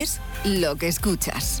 [0.00, 1.60] Es lo que escuchas.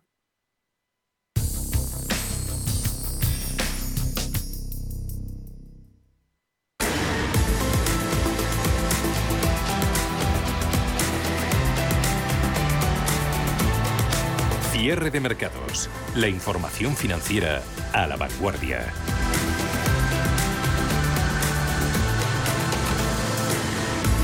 [14.81, 15.91] Cierre de mercados.
[16.15, 17.61] La información financiera
[17.93, 18.91] a la vanguardia.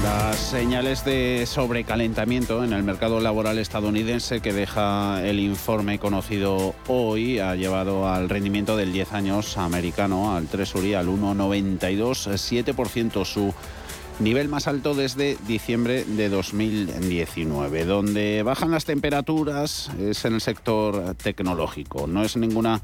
[0.03, 7.37] Las señales de sobrecalentamiento en el mercado laboral estadounidense que deja el informe conocido hoy
[7.37, 13.53] ha llevado al rendimiento del 10 años americano, al Treasury, al 1,92, 7% su
[14.19, 17.85] nivel más alto desde diciembre de 2019.
[17.85, 22.07] Donde bajan las temperaturas es en el sector tecnológico.
[22.07, 22.81] No es ninguna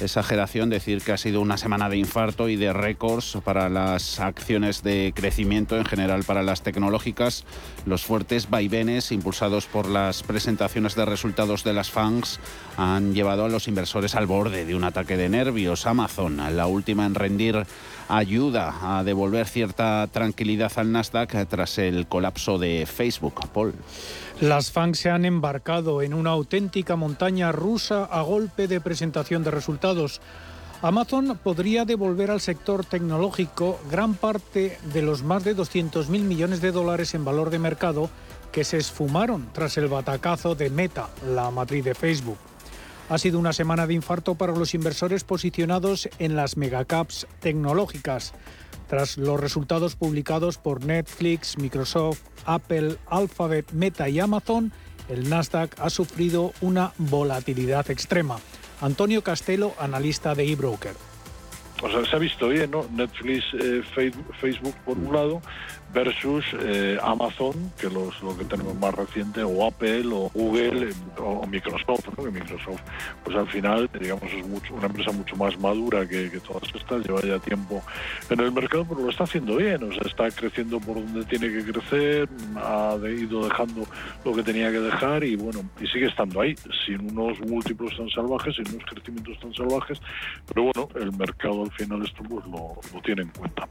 [0.00, 4.82] exageración decir que ha sido una semana de infarto y de récords para las acciones
[4.82, 7.44] de crecimiento en general para las tecnológicas.
[7.86, 12.40] Los fuertes vaivenes impulsados por las presentaciones de resultados de las FANGs
[12.76, 15.86] han llevado a los inversores al borde de un ataque de nervios.
[15.86, 17.64] Amazon, la última en rendir
[18.08, 23.48] ayuda a devolver cierta tranquilidad al Nasdaq tras el colapso de Facebook.
[23.52, 23.74] Paul.
[24.40, 29.52] Las FANG se han embarcado en una auténtica montaña rusa a golpe de presentación de
[29.52, 30.20] resultados.
[30.82, 36.72] Amazon podría devolver al sector tecnológico gran parte de los más de 200.000 millones de
[36.72, 38.10] dólares en valor de mercado
[38.50, 42.38] que se esfumaron tras el batacazo de Meta, la matriz de Facebook.
[43.08, 48.32] Ha sido una semana de infarto para los inversores posicionados en las megacaps tecnológicas.
[48.88, 54.72] Tras los resultados publicados por Netflix, Microsoft, Apple, Alphabet, Meta y Amazon,
[55.08, 58.38] el Nasdaq ha sufrido una volatilidad extrema.
[58.80, 60.94] Antonio Castelo, analista de eBroker.
[61.82, 62.86] O sea, se ha visto bien, ¿no?
[62.92, 63.82] Netflix, eh,
[64.40, 65.42] Facebook por un lado,
[65.94, 71.46] versus eh, Amazon, que los, lo que tenemos más reciente, o Apple, o Google, o
[71.46, 72.24] Microsoft, ¿no?
[72.24, 72.80] que Microsoft,
[73.22, 77.20] pues al final, digamos, es mucho, una empresa mucho más madura que, todas estas, lleva
[77.22, 77.80] ya tiempo
[78.28, 81.48] en el mercado, pero lo está haciendo bien, o sea, está creciendo por donde tiene
[81.48, 83.86] que crecer, ha ido dejando
[84.24, 88.10] lo que tenía que dejar y bueno, y sigue estando ahí, sin unos múltiplos tan
[88.10, 90.00] salvajes, sin unos crecimientos tan salvajes,
[90.48, 93.68] pero bueno, el mercado al final esto pues lo, lo tiene en cuenta.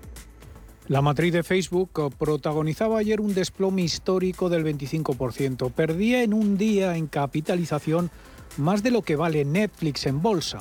[0.89, 5.71] La matriz de Facebook protagonizaba ayer un desplome histórico del 25%.
[5.71, 8.11] Perdía en un día en capitalización
[8.57, 10.59] más de lo que vale Netflix en bolsa.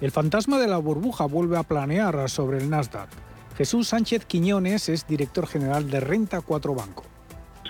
[0.00, 3.10] El fantasma de la burbuja vuelve a planear sobre el Nasdaq.
[3.56, 7.09] Jesús Sánchez Quiñones es director general de Renta 4 Banco.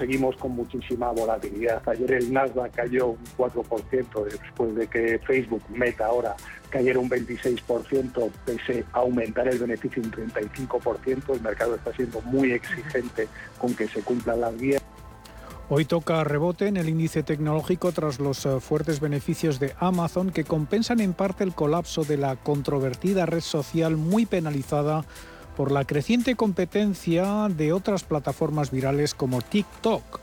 [0.01, 1.87] Seguimos con muchísima volatilidad.
[1.87, 6.35] Ayer el Nasdaq cayó un 4% después de que Facebook, Meta ahora,
[6.71, 11.35] cayera un 26% pese a aumentar el beneficio un 35%.
[11.35, 14.83] El mercado está siendo muy exigente con que se cumplan las guías.
[15.69, 20.45] Hoy toca rebote en el índice tecnológico tras los eh, fuertes beneficios de Amazon que
[20.45, 25.05] compensan en parte el colapso de la controvertida red social muy penalizada
[25.61, 30.19] por la creciente competencia de otras plataformas virales como TikTok.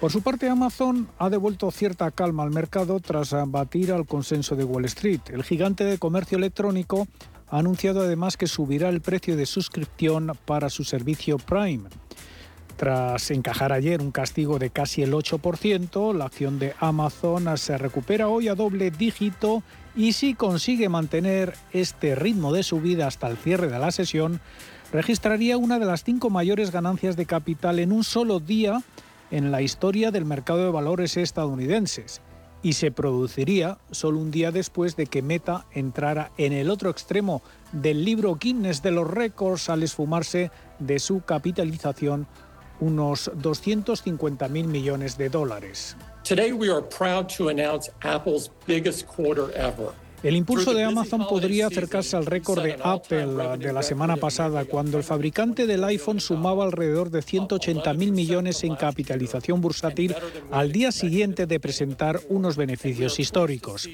[0.00, 4.64] Por su parte, Amazon ha devuelto cierta calma al mercado tras batir al consenso de
[4.64, 5.20] Wall Street.
[5.28, 7.06] El gigante de comercio electrónico
[7.50, 11.90] ha anunciado además que subirá el precio de suscripción para su servicio Prime.
[12.78, 18.28] Tras encajar ayer un castigo de casi el 8%, la acción de Amazon se recupera
[18.28, 19.62] hoy a doble dígito
[19.96, 24.40] y si consigue mantener este ritmo de subida hasta el cierre de la sesión,
[24.92, 28.82] registraría una de las cinco mayores ganancias de capital en un solo día
[29.30, 32.22] en la historia del mercado de valores estadounidenses
[32.62, 37.42] y se produciría solo un día después de que Meta entrara en el otro extremo
[37.72, 42.26] del libro Guinness de los récords al esfumarse de su capitalización
[42.80, 45.96] unos 250 mil millones de dólares.
[46.22, 47.50] Today we are proud to
[48.02, 49.92] Apple's biggest quarter ever.
[50.22, 54.98] El impulso de Amazon podría acercarse al récord de Apple de la semana pasada, cuando
[54.98, 60.16] el fabricante del iPhone sumaba alrededor de 180 mil millones en capitalización bursátil
[60.50, 63.88] al día siguiente de presentar unos beneficios históricos.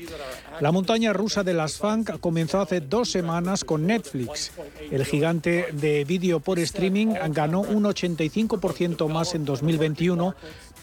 [0.60, 4.52] La montaña rusa de las FANG comenzó hace dos semanas con Netflix.
[4.90, 10.34] El gigante de vídeo por streaming ganó un 85% más en 2021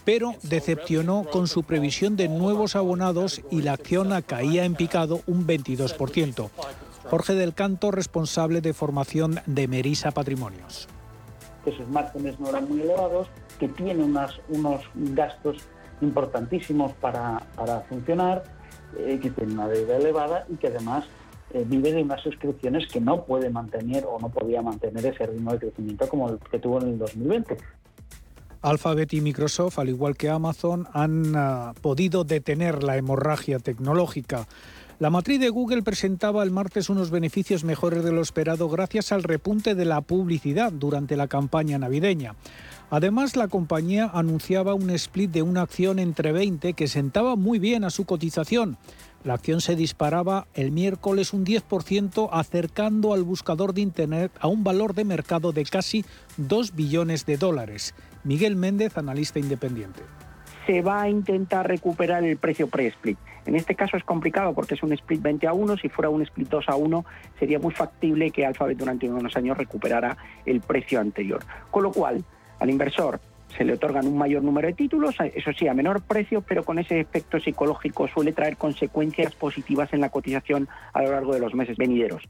[0.06, 5.46] pero decepcionó con su previsión de nuevos abonados y la acción caía en picado un
[5.46, 6.50] 22%.
[7.10, 10.88] Jorge del Canto, responsable de formación de Merisa Patrimonios.
[11.66, 13.28] Que sus márgenes no eran muy elevados,
[13.60, 15.58] que tiene unos gastos
[16.02, 17.42] importantísimos para,
[17.90, 18.44] funcionar,
[18.98, 21.06] eh, que tiene una deuda elevada y que además
[21.54, 25.52] eh, vive de unas suscripciones que no puede mantener o no podía mantener ese ritmo
[25.52, 27.58] de crecimiento como el que tuvo en el 2020.
[28.62, 34.48] Alphabet y Microsoft, al igual que Amazon, han ah, podido detener la hemorragia tecnológica.
[35.00, 39.24] La matriz de Google presentaba el martes unos beneficios mejores de lo esperado gracias al
[39.24, 42.36] repunte de la publicidad durante la campaña navideña.
[42.92, 47.84] Además, la compañía anunciaba un split de una acción entre 20 que sentaba muy bien
[47.84, 48.78] a su cotización.
[49.24, 54.64] La acción se disparaba el miércoles un 10%, acercando al buscador de Internet a un
[54.64, 56.06] valor de mercado de casi
[56.38, 57.96] 2 billones de dólares.
[58.24, 60.02] Miguel Méndez, analista independiente.
[60.68, 63.18] Se va a intentar recuperar el precio pre-split.
[63.46, 65.78] En este caso es complicado porque es un split 20 a 1.
[65.78, 67.06] Si fuera un split 2 a 1,
[67.40, 70.16] sería muy factible que Alphabet durante unos años recuperara
[70.46, 71.44] el precio anterior.
[71.72, 72.24] Con lo cual,
[72.60, 73.20] al inversor
[73.58, 76.80] se le otorgan un mayor número de títulos, eso sí, a menor precio, pero con
[76.80, 81.54] ese efecto psicológico suele traer consecuencias positivas en la cotización a lo largo de los
[81.54, 82.30] meses venideros.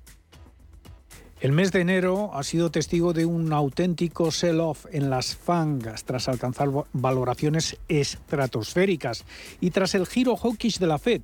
[1.41, 6.29] El mes de enero ha sido testigo de un auténtico sell-off en las fangas tras
[6.29, 9.25] alcanzar valoraciones estratosféricas
[9.59, 11.23] y tras el giro hawkish de la Fed.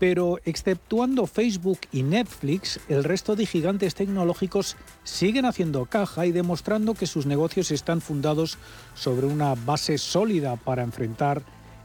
[0.00, 6.94] Pero exceptuando Facebook y Netflix, el resto de gigantes tecnológicos siguen haciendo caja y demostrando
[6.94, 8.58] que sus negocios están fundados
[8.94, 11.42] sobre una base sólida para enfrentar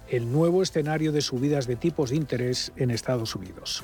[0.08, 3.84] el nuevo escenario de subidas de tipos de interés en Estados Unidos.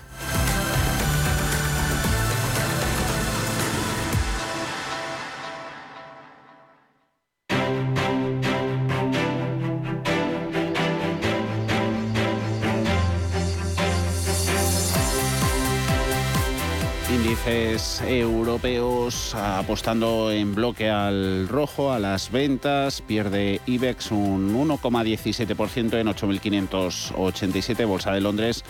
[18.05, 23.01] Europeos apostando en bloque al rojo, a las ventas.
[23.01, 27.87] Pierde IBEX un 1,17% en 8.587.
[27.87, 28.65] Bolsa de Londres,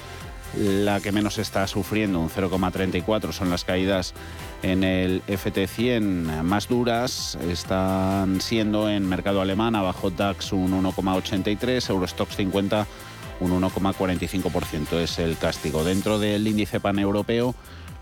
[0.57, 3.31] la que menos está sufriendo, un 0,34.
[3.31, 4.13] Son las caídas
[4.61, 7.39] en el FT100 más duras.
[7.49, 12.85] Están siendo en mercado alemán, abajo DAX un 1,83, Eurostox 50
[13.39, 15.83] un 1,45% es el castigo.
[15.83, 17.53] Dentro del índice paneuropeo,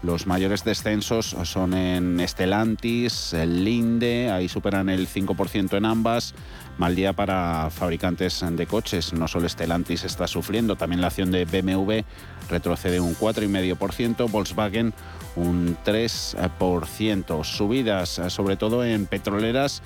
[0.03, 6.35] los mayores descensos son en Estelantis, el Linde, ahí superan el 5% en ambas.
[6.77, 9.13] Mal día para fabricantes de coches.
[9.13, 12.01] No solo Estelantis está sufriendo, también la acción de BMW
[12.49, 14.93] retrocede un 4,5%, Volkswagen
[15.37, 17.43] un 3%.
[17.45, 19.81] Subidas sobre todo en petroleras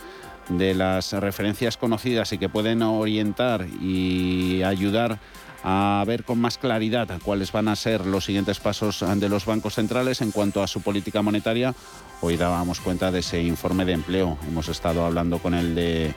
[0.49, 5.19] de las referencias conocidas y que pueden orientar y ayudar
[6.07, 10.21] ver con más claridad cuáles van a ser los siguientes pasos de los bancos centrales
[10.21, 11.75] en cuanto a su política monetaria.
[12.21, 14.39] Hoy dábamos cuenta de ese informe de empleo.
[14.47, 16.15] Hemos estado hablando con el de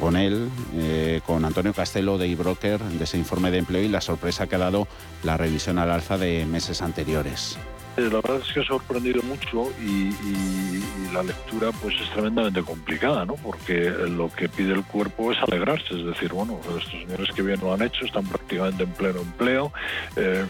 [0.00, 4.00] con él, eh, con Antonio Castelo de eBroker, de ese informe de empleo y la
[4.00, 4.88] sorpresa que ha dado
[5.22, 7.56] la revisión al alza de meses anteriores.
[7.96, 10.12] Eh, la verdad es que ha sorprendido mucho y,
[11.12, 13.36] la lectura pues es tremendamente complicada, ¿no?
[13.36, 17.58] Porque lo que pide el cuerpo es alegrarse, es decir, bueno, estos señores que bien
[17.60, 19.72] lo han hecho están prácticamente en pleno empleo.
[20.16, 20.44] Eh,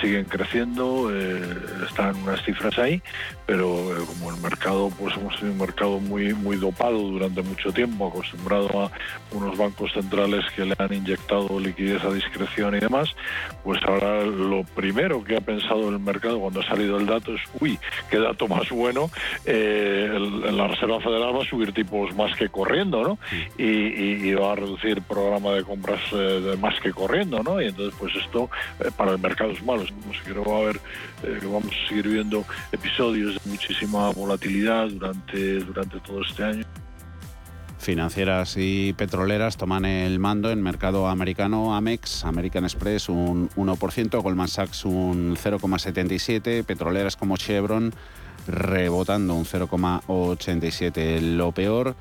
[0.00, 1.40] siguen creciendo, eh,
[1.86, 3.02] están unas cifras ahí,
[3.46, 8.08] pero como el mercado, pues hemos tenido un mercado muy, muy dopado durante mucho tiempo,
[8.08, 8.90] acostumbrado a
[9.32, 13.14] unos bancos centrales que le han inyectado liquidez a discreción y demás,
[13.64, 17.40] pues ahora lo primero que ha pensado el mercado cuando ha salido el dato es,
[17.60, 17.78] uy,
[18.10, 19.10] qué dato más bueno,
[19.44, 20.18] eh,
[20.52, 23.18] la Reserva Federal va a subir tipos más que corriendo, ¿no?
[23.58, 27.60] Y, va a reducir programa de compras de más que corriendo, ¿no?
[27.60, 28.50] Y entonces, pues esto
[28.96, 29.84] para el mercado es malo
[30.42, 30.80] va a ver,
[31.22, 36.85] eh, vamos a seguir viendo episodios de muchísima volatilidad durante, durante todo este año.
[37.78, 41.76] Financieras y petroleras toman el mando en mercado americano.
[41.76, 47.92] Amex, American Express un 1%, Goldman Sachs un 0,77%, petroleras como Chevron
[48.46, 51.36] rebotando un 0,87%.
[51.36, 51.94] Lo peor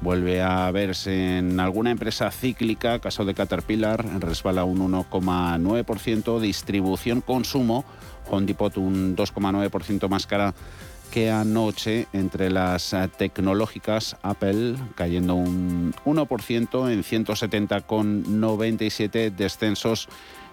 [0.00, 7.84] vuelve a verse en alguna empresa cíclica, caso de Caterpillar, resbala un 1,9%, distribución consumo,
[8.30, 10.54] Home Depot un 2,9% más cara
[11.10, 20.08] que anoche entre las tecnológicas Apple cayendo un 1% en 170,97 descensos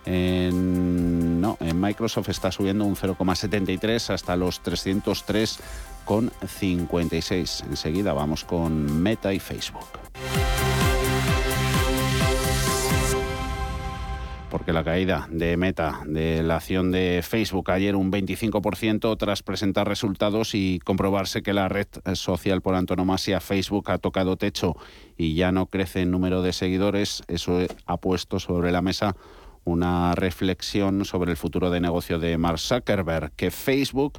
[0.06, 5.60] en, no, en Microsoft está subiendo un 0,73 hasta los 303
[6.06, 7.66] con 56.
[7.70, 10.07] Enseguida vamos con Meta y Facebook.
[14.58, 19.88] Porque la caída de meta de la acción de Facebook ayer un 25% tras presentar
[19.88, 24.76] resultados y comprobarse que la red social por antonomasia Facebook ha tocado techo
[25.16, 29.16] y ya no crece en número de seguidores, eso ha puesto sobre la mesa
[29.64, 34.18] una reflexión sobre el futuro de negocio de Mark Zuckerberg, que Facebook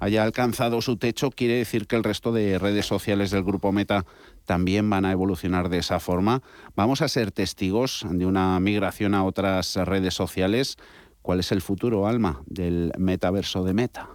[0.00, 4.04] haya alcanzado su techo, quiere decir que el resto de redes sociales del grupo Meta
[4.48, 6.42] también van a evolucionar de esa forma.
[6.74, 10.78] Vamos a ser testigos de una migración a otras redes sociales.
[11.20, 14.08] ¿Cuál es el futuro, Alma, del metaverso de Meta?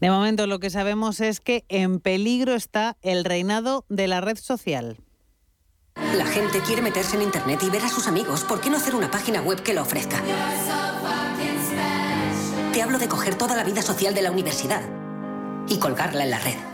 [0.00, 4.38] De momento lo que sabemos es que en peligro está el reinado de la red
[4.38, 4.96] social.
[6.16, 8.42] La gente quiere meterse en Internet y ver a sus amigos.
[8.44, 10.16] ¿Por qué no hacer una página web que lo ofrezca?
[12.72, 14.80] Te hablo de coger toda la vida social de la universidad
[15.68, 16.73] y colgarla en la red.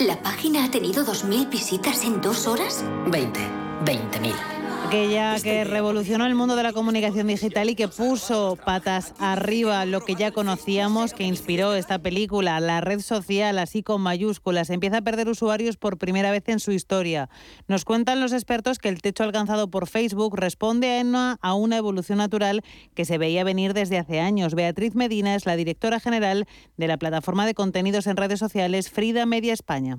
[0.00, 2.82] ¿La página ha tenido 2.000 visitas en dos horas?
[3.08, 3.38] 20.
[3.84, 4.59] 20.000.
[4.90, 10.00] Aquella que revolucionó el mundo de la comunicación digital y que puso patas arriba lo
[10.00, 15.02] que ya conocíamos, que inspiró esta película, la red social, así con mayúsculas, empieza a
[15.02, 17.28] perder usuarios por primera vez en su historia.
[17.68, 21.76] Nos cuentan los expertos que el techo alcanzado por Facebook responde a una, a una
[21.76, 22.62] evolución natural
[22.96, 24.56] que se veía venir desde hace años.
[24.56, 29.24] Beatriz Medina es la directora general de la plataforma de contenidos en redes sociales Frida
[29.24, 29.98] Media España.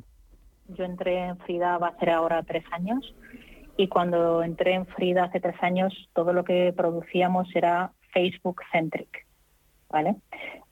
[0.67, 3.13] Yo entré en Frida va a ser ahora tres años
[3.81, 9.25] y cuando entré en Frida hace tres años, todo lo que producíamos era Facebook centric,
[9.89, 10.17] ¿vale?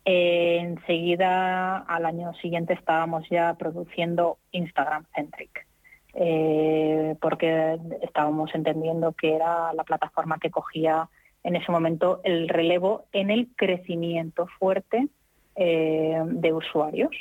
[0.05, 5.65] Eh, enseguida, al año siguiente, estábamos ya produciendo Instagram centric,
[6.13, 11.09] eh, porque estábamos entendiendo que era la plataforma que cogía
[11.43, 15.07] en ese momento el relevo en el crecimiento fuerte
[15.55, 17.15] eh, de usuarios.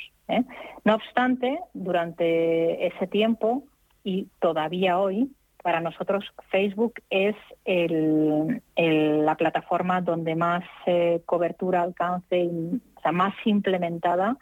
[0.83, 3.63] No obstante, durante ese tiempo
[4.03, 5.31] y todavía hoy,
[5.61, 7.35] para nosotros Facebook es
[7.65, 12.49] la plataforma donde más eh, cobertura alcance,
[12.95, 14.37] o sea, más implementada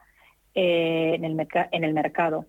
[0.54, 2.46] eh, en, el en el mercado.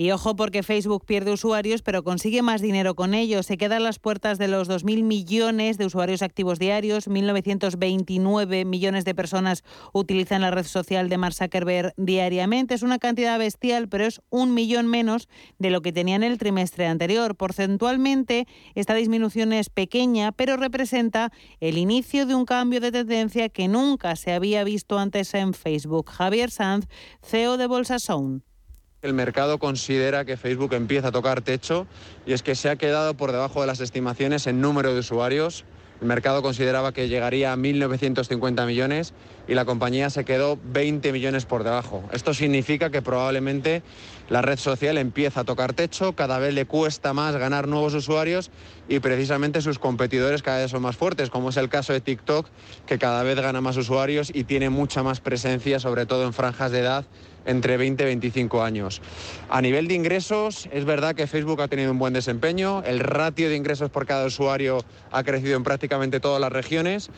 [0.00, 3.46] Y ojo porque Facebook pierde usuarios, pero consigue más dinero con ellos.
[3.46, 7.08] Se queda a las puertas de los 2.000 millones de usuarios activos diarios.
[7.08, 12.74] 1.929 millones de personas utilizan la red social de Mark Zuckerberg diariamente.
[12.74, 15.28] Es una cantidad bestial, pero es un millón menos
[15.58, 17.34] de lo que tenía en el trimestre anterior.
[17.34, 23.66] Porcentualmente, esta disminución es pequeña, pero representa el inicio de un cambio de tendencia que
[23.66, 26.08] nunca se había visto antes en Facebook.
[26.08, 26.86] Javier Sanz,
[27.20, 28.47] CEO de Bolsa Sound.
[29.00, 31.86] El mercado considera que Facebook empieza a tocar techo
[32.26, 35.64] y es que se ha quedado por debajo de las estimaciones en número de usuarios.
[36.00, 39.14] El mercado consideraba que llegaría a 1.950 millones
[39.46, 42.02] y la compañía se quedó 20 millones por debajo.
[42.12, 43.84] Esto significa que probablemente
[44.28, 48.50] la red social empieza a tocar techo, cada vez le cuesta más ganar nuevos usuarios
[48.88, 52.48] y precisamente sus competidores cada vez son más fuertes, como es el caso de TikTok,
[52.86, 56.72] que cada vez gana más usuarios y tiene mucha más presencia, sobre todo en franjas
[56.72, 57.04] de edad
[57.48, 59.02] entre 20 y 25 años.
[59.48, 63.48] A nivel de ingresos, es verdad que Facebook ha tenido un buen desempeño, el ratio
[63.48, 67.10] de ingresos por cada usuario ha crecido en prácticamente todas las regiones.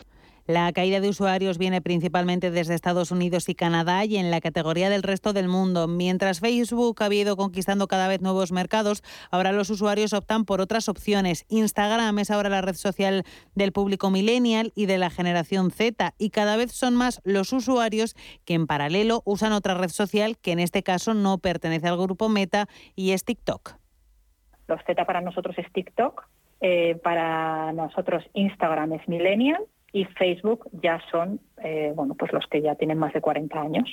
[0.47, 4.89] La caída de usuarios viene principalmente desde Estados Unidos y Canadá y en la categoría
[4.89, 5.87] del resto del mundo.
[5.87, 10.89] Mientras Facebook ha ido conquistando cada vez nuevos mercados, ahora los usuarios optan por otras
[10.89, 11.45] opciones.
[11.49, 16.31] Instagram es ahora la red social del público millennial y de la generación Z y
[16.31, 20.59] cada vez son más los usuarios que en paralelo usan otra red social que en
[20.59, 23.75] este caso no pertenece al grupo Meta y es TikTok.
[24.67, 26.27] Los Z para nosotros es TikTok,
[26.61, 32.61] eh, para nosotros Instagram es millennial y Facebook ya son eh, bueno pues los que
[32.61, 33.89] ya tienen más de 40 años.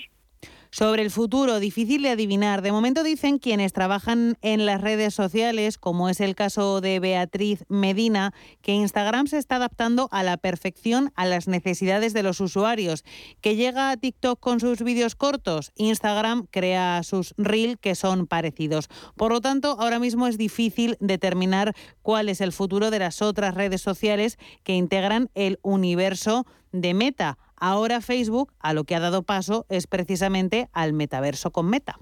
[0.71, 2.61] Sobre el futuro, difícil de adivinar.
[2.61, 7.65] De momento dicen quienes trabajan en las redes sociales, como es el caso de Beatriz
[7.69, 13.03] Medina, que Instagram se está adaptando a la perfección a las necesidades de los usuarios.
[13.41, 18.89] Que llega a TikTok con sus vídeos cortos, Instagram crea sus Reel que son parecidos.
[19.17, 23.55] Por lo tanto, ahora mismo es difícil determinar cuál es el futuro de las otras
[23.55, 27.39] redes sociales que integran el universo de Meta.
[27.61, 31.99] Ahora Facebook a lo que ha dado paso es precisamente al metaverso con Meta.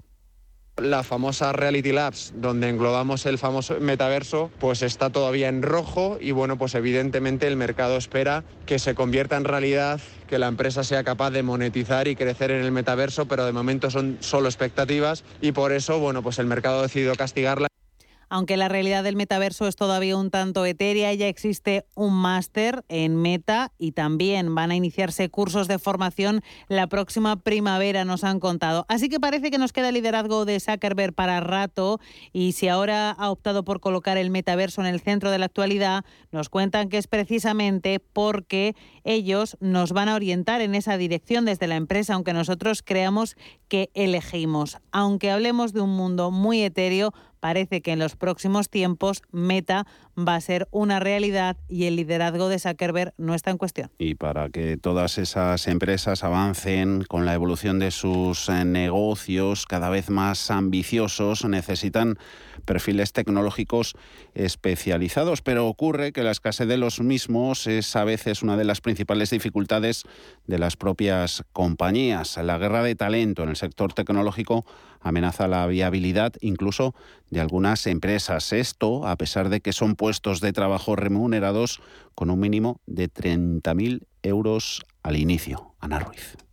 [0.77, 6.31] La famosa Reality Labs, donde englobamos el famoso metaverso, pues está todavía en rojo y
[6.33, 11.03] bueno, pues evidentemente el mercado espera que se convierta en realidad, que la empresa sea
[11.03, 15.51] capaz de monetizar y crecer en el metaverso, pero de momento son solo expectativas y
[15.51, 17.67] por eso, bueno, pues el mercado ha decidido castigarla.
[18.29, 23.15] Aunque la realidad del metaverso es todavía un tanto etérea, ya existe un máster en
[23.15, 28.85] Meta y también van a iniciarse cursos de formación la próxima primavera, nos han contado.
[28.89, 31.99] Así que parece que nos queda el liderazgo de Zuckerberg para rato
[32.33, 36.03] y si ahora ha optado por colocar el metaverso en el centro de la actualidad,
[36.31, 41.67] nos cuentan que es precisamente porque ellos nos van a orientar en esa dirección desde
[41.67, 43.35] la empresa, aunque nosotros creamos
[43.67, 44.77] que elegimos.
[44.91, 49.85] Aunque hablemos de un mundo muy etéreo, parece que en los próximos tiempos Meta
[50.17, 53.91] va a ser una realidad y el liderazgo de Zuckerberg no está en cuestión.
[53.97, 59.89] Y para que todas esas empresas avancen con la evolución de sus eh, negocios cada
[59.89, 62.17] vez más ambiciosos, necesitan
[62.65, 63.95] perfiles tecnológicos
[64.33, 68.81] especializados, pero ocurre que la escasez de los mismos es a veces una de las
[68.81, 70.03] principales dificultades
[70.45, 72.37] de las propias compañías.
[72.37, 74.65] La guerra de talento en el sector tecnológico
[75.07, 76.95] amenaza la viabilidad incluso
[77.29, 78.53] de algunas empresas.
[78.53, 81.81] Esto a pesar de que son puestos de trabajo remunerados
[82.15, 85.75] con un mínimo de 30.000 euros al inicio.
[85.79, 86.46] Ana Ruiz.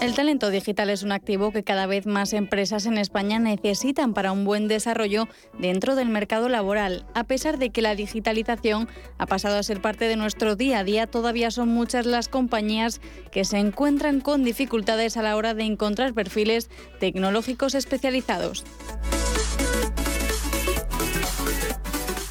[0.00, 4.32] El talento digital es un activo que cada vez más empresas en España necesitan para
[4.32, 5.28] un buen desarrollo
[5.58, 7.06] dentro del mercado laboral.
[7.14, 10.84] A pesar de que la digitalización ha pasado a ser parte de nuestro día a
[10.84, 15.64] día, todavía son muchas las compañías que se encuentran con dificultades a la hora de
[15.64, 18.64] encontrar perfiles tecnológicos especializados.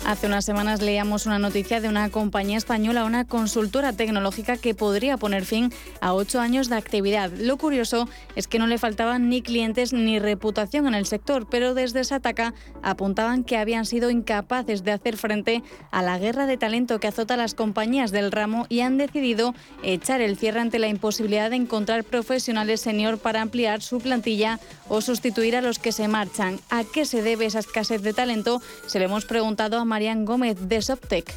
[0.10, 5.18] Hace unas semanas leíamos una noticia de una compañía española, una consultora tecnológica que podría
[5.18, 7.30] poner fin a ocho años de actividad.
[7.30, 11.76] Lo curioso es que no le faltaban ni clientes ni reputación en el sector, pero
[11.76, 16.58] desde esa ataca apuntaban que habían sido incapaces de hacer frente a la guerra de
[16.58, 20.80] talento que azota a las compañías del ramo y han decidido echar el cierre ante
[20.80, 25.92] la imposibilidad de encontrar profesionales senior para ampliar su plantilla o sustituir a los que
[25.92, 26.60] se marchan.
[26.72, 28.60] ¿A qué se debe esa escasez de talento?
[28.88, 31.36] Se le hemos preguntado a Marian Gómez de Soptec.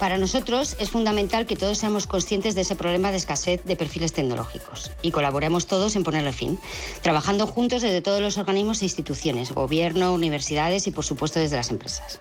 [0.00, 4.12] Para nosotros es fundamental que todos seamos conscientes de ese problema de escasez de perfiles
[4.12, 6.58] tecnológicos y colaboremos todos en ponerle fin,
[7.02, 11.70] trabajando juntos desde todos los organismos e instituciones, gobierno, universidades y por supuesto desde las
[11.70, 12.18] empresas.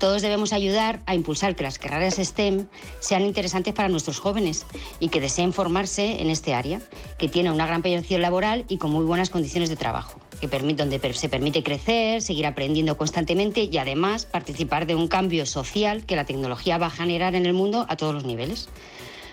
[0.00, 2.66] Todos debemos ayudar a impulsar que las carreras STEM
[2.98, 4.66] sean interesantes para nuestros jóvenes
[4.98, 6.80] y que deseen formarse en este área,
[7.18, 11.28] que tiene una gran proyección laboral y con muy buenas condiciones de trabajo donde se
[11.28, 16.78] permite crecer, seguir aprendiendo constantemente y además participar de un cambio social que la tecnología
[16.78, 18.68] va a generar en el mundo a todos los niveles.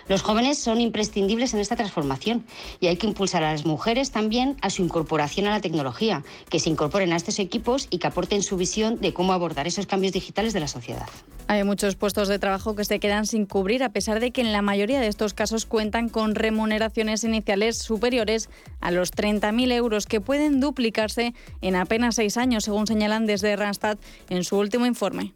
[0.08, 2.44] Los jóvenes son imprescindibles en esta transformación
[2.80, 6.58] y hay que impulsar a las mujeres también a su incorporación a la tecnología, que
[6.58, 10.12] se incorporen a estos equipos y que aporten su visión de cómo abordar esos cambios
[10.12, 11.08] digitales de la sociedad.
[11.52, 14.52] Hay muchos puestos de trabajo que se quedan sin cubrir a pesar de que en
[14.52, 18.48] la mayoría de estos casos cuentan con remuneraciones iniciales superiores
[18.80, 23.98] a los 30.000 euros que pueden duplicarse en apenas seis años, según señalan desde Randstad
[24.30, 25.34] en su último informe.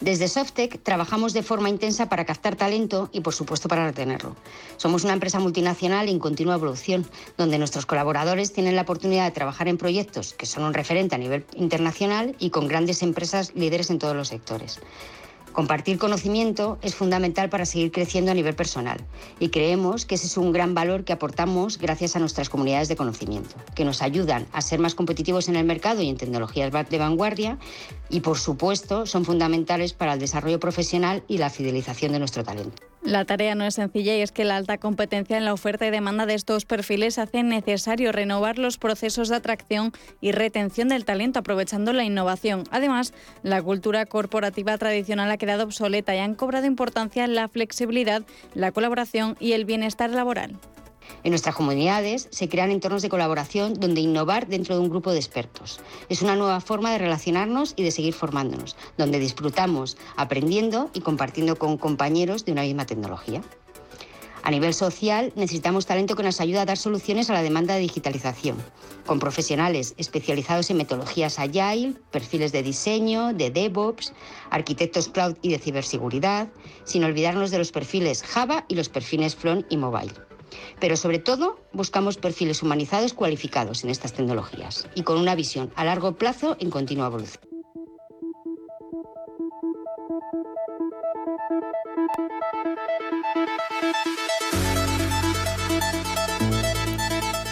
[0.00, 4.34] Desde Softec trabajamos de forma intensa para captar talento y, por supuesto, para retenerlo.
[4.78, 9.68] Somos una empresa multinacional en continua evolución, donde nuestros colaboradores tienen la oportunidad de trabajar
[9.68, 13.98] en proyectos que son un referente a nivel internacional y con grandes empresas líderes en
[13.98, 14.80] todos los sectores.
[15.52, 19.04] Compartir conocimiento es fundamental para seguir creciendo a nivel personal
[19.40, 22.96] y creemos que ese es un gran valor que aportamos gracias a nuestras comunidades de
[22.96, 26.98] conocimiento, que nos ayudan a ser más competitivos en el mercado y en tecnologías de
[26.98, 27.58] vanguardia
[28.08, 32.89] y, por supuesto, son fundamentales para el desarrollo profesional y la fidelización de nuestro talento.
[33.02, 35.90] La tarea no es sencilla y es que la alta competencia en la oferta y
[35.90, 41.38] demanda de estos perfiles hace necesario renovar los procesos de atracción y retención del talento
[41.38, 42.64] aprovechando la innovación.
[42.70, 48.22] Además, la cultura corporativa tradicional ha quedado obsoleta y han cobrado importancia la flexibilidad,
[48.54, 50.58] la colaboración y el bienestar laboral.
[51.22, 55.18] En nuestras comunidades se crean entornos de colaboración donde innovar dentro de un grupo de
[55.18, 55.80] expertos.
[56.08, 61.56] Es una nueva forma de relacionarnos y de seguir formándonos, donde disfrutamos aprendiendo y compartiendo
[61.56, 63.42] con compañeros de una misma tecnología.
[64.42, 67.80] A nivel social, necesitamos talento que nos ayude a dar soluciones a la demanda de
[67.80, 68.56] digitalización,
[69.04, 74.14] con profesionales especializados en metodologías agile, perfiles de diseño, de DevOps,
[74.50, 76.48] arquitectos cloud y de ciberseguridad,
[76.84, 80.29] sin olvidarnos de los perfiles Java y los perfiles Front y Mobile.
[80.78, 85.84] Pero sobre todo buscamos perfiles humanizados cualificados en estas tecnologías y con una visión a
[85.84, 87.50] largo plazo en continua evolución.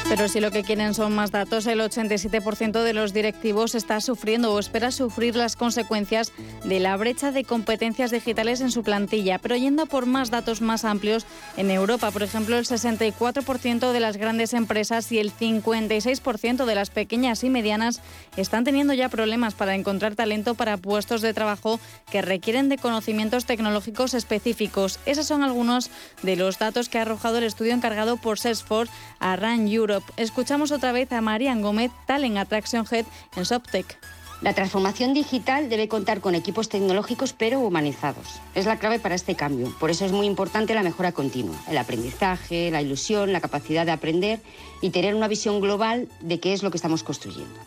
[0.08, 4.54] Pero si lo que quieren son más datos, el 87% de los directivos está sufriendo
[4.54, 6.32] o espera sufrir las consecuencias
[6.64, 9.38] de la brecha de competencias digitales en su plantilla.
[9.38, 11.26] Pero yendo por más datos más amplios,
[11.58, 16.88] en Europa, por ejemplo, el 64% de las grandes empresas y el 56% de las
[16.88, 18.00] pequeñas y medianas
[18.38, 23.44] están teniendo ya problemas para encontrar talento para puestos de trabajo que requieren de conocimientos
[23.44, 25.00] tecnológicos específicos.
[25.04, 25.90] Esos son algunos
[26.22, 29.97] de los datos que ha arrojado el estudio encargado por Salesforce a RAN Europe.
[30.16, 33.06] Escuchamos otra vez a Marian Gómez, Talent Attraction Head
[33.36, 33.98] en Soptech.
[34.40, 38.40] La transformación digital debe contar con equipos tecnológicos pero humanizados.
[38.54, 39.74] Es la clave para este cambio.
[39.80, 43.92] Por eso es muy importante la mejora continua, el aprendizaje, la ilusión, la capacidad de
[43.92, 44.40] aprender
[44.80, 47.58] y tener una visión global de qué es lo que estamos construyendo.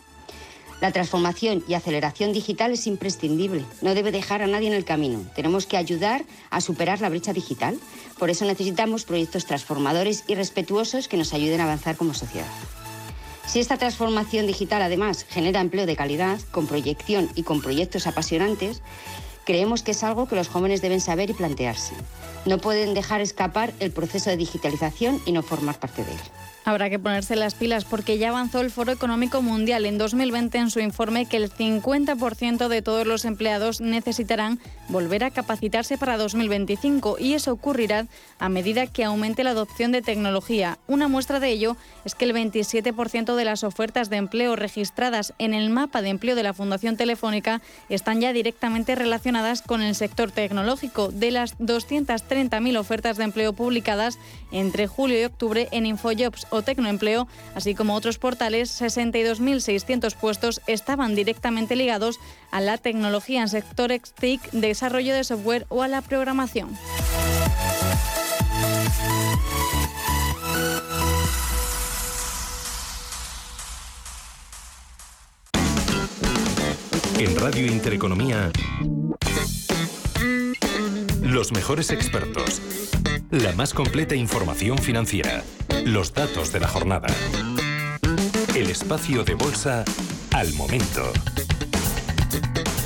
[0.82, 3.64] La transformación y aceleración digital es imprescindible.
[3.82, 5.24] No debe dejar a nadie en el camino.
[5.36, 7.78] Tenemos que ayudar a superar la brecha digital.
[8.18, 12.48] Por eso necesitamos proyectos transformadores y respetuosos que nos ayuden a avanzar como sociedad.
[13.46, 18.82] Si esta transformación digital además genera empleo de calidad, con proyección y con proyectos apasionantes,
[19.44, 21.94] creemos que es algo que los jóvenes deben saber y plantearse.
[22.44, 26.18] No pueden dejar escapar el proceso de digitalización y no formar parte de él.
[26.64, 30.70] Habrá que ponerse las pilas porque ya avanzó el Foro Económico Mundial en 2020 en
[30.70, 37.16] su informe que el 50% de todos los empleados necesitarán volver a capacitarse para 2025
[37.18, 38.06] y eso ocurrirá
[38.38, 40.78] a medida que aumente la adopción de tecnología.
[40.86, 45.54] Una muestra de ello es que el 27% de las ofertas de empleo registradas en
[45.54, 50.30] el mapa de empleo de la Fundación Telefónica están ya directamente relacionadas con el sector
[50.30, 51.08] tecnológico.
[51.10, 54.16] De las 230.000 ofertas de empleo publicadas
[54.52, 61.14] entre julio y octubre en InfoJobs o Tecnoempleo, así como otros portales, 62.600 puestos estaban
[61.14, 66.78] directamente ligados a la tecnología en sector TIC, desarrollo de software o a la programación.
[77.18, 78.50] En Radio Intereconomía,
[81.32, 82.60] los mejores expertos,
[83.30, 85.42] la más completa información financiera,
[85.86, 87.08] los datos de la jornada,
[88.54, 89.82] el espacio de bolsa
[90.32, 91.10] al momento.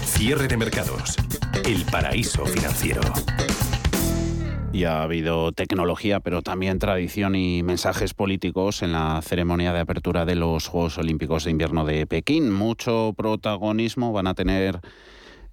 [0.05, 1.17] Cierre de mercados,
[1.65, 3.01] el paraíso financiero.
[4.73, 10.25] Y ha habido tecnología, pero también tradición y mensajes políticos en la ceremonia de apertura
[10.25, 12.53] de los Juegos Olímpicos de Invierno de Pekín.
[12.53, 14.81] Mucho protagonismo van a tener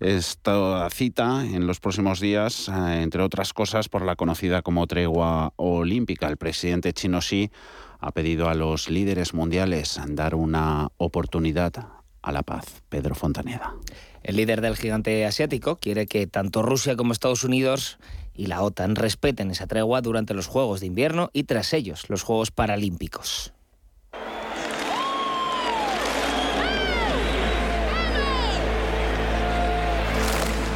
[0.04, 5.54] esta cita en los próximos días, eh, entre otras cosas, por la conocida como tregua
[5.56, 6.28] olímpica.
[6.28, 7.52] El presidente chino Xi
[8.00, 11.74] ha pedido a los líderes mundiales dar una oportunidad
[12.22, 12.84] a la paz.
[12.90, 13.76] Pedro Fontaneda.
[14.24, 17.98] El líder del gigante asiático quiere que tanto Rusia como Estados Unidos
[18.34, 22.24] y la OTAN respeten esa tregua durante los Juegos de Invierno y tras ellos los
[22.24, 23.54] Juegos Paralímpicos.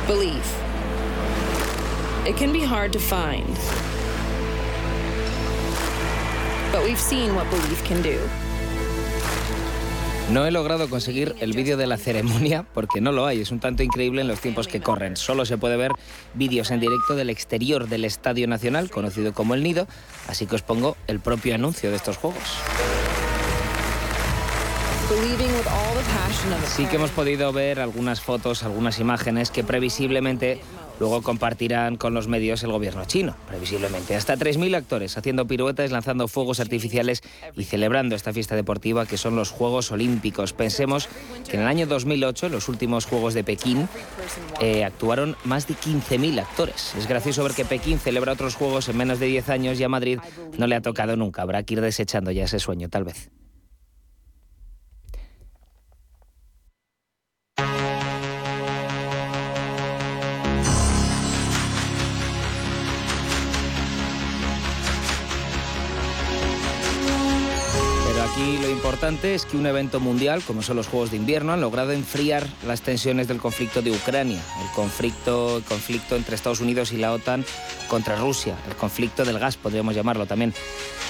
[0.07, 0.67] Believe.
[2.27, 3.47] it can be hard to find.
[6.73, 8.19] But we've seen what belief can do.
[10.29, 13.61] No he logrado conseguir el vídeo de la ceremonia porque no lo hay, es un
[13.61, 15.15] tanto increíble en los tiempos que corren.
[15.15, 15.93] Solo se puede ver
[16.33, 19.87] vídeos en directo del exterior del Estadio Nacional, conocido como El Nido,
[20.27, 22.43] así que os pongo el propio anuncio de estos juegos.
[26.75, 30.59] Sí que hemos podido ver algunas fotos, algunas imágenes que previsiblemente
[30.99, 34.17] luego compartirán con los medios el gobierno chino, previsiblemente.
[34.17, 37.21] Hasta 3.000 actores haciendo piruetas, lanzando fuegos artificiales
[37.55, 40.51] y celebrando esta fiesta deportiva que son los Juegos Olímpicos.
[40.51, 41.07] Pensemos
[41.49, 43.87] que en el año 2008, en los últimos Juegos de Pekín,
[44.59, 46.95] eh, actuaron más de 15.000 actores.
[46.97, 49.89] Es gracioso ver que Pekín celebra otros Juegos en menos de 10 años y a
[49.89, 50.19] Madrid
[50.57, 51.43] no le ha tocado nunca.
[51.43, 53.29] Habrá que ir desechando ya ese sueño, tal vez.
[68.39, 71.61] Y lo importante es que un evento mundial, como son los Juegos de Invierno, han
[71.61, 76.91] logrado enfriar las tensiones del conflicto de Ucrania, el conflicto, el conflicto entre Estados Unidos
[76.91, 77.43] y la OTAN
[77.87, 80.53] contra Rusia, el conflicto del gas, podríamos llamarlo también.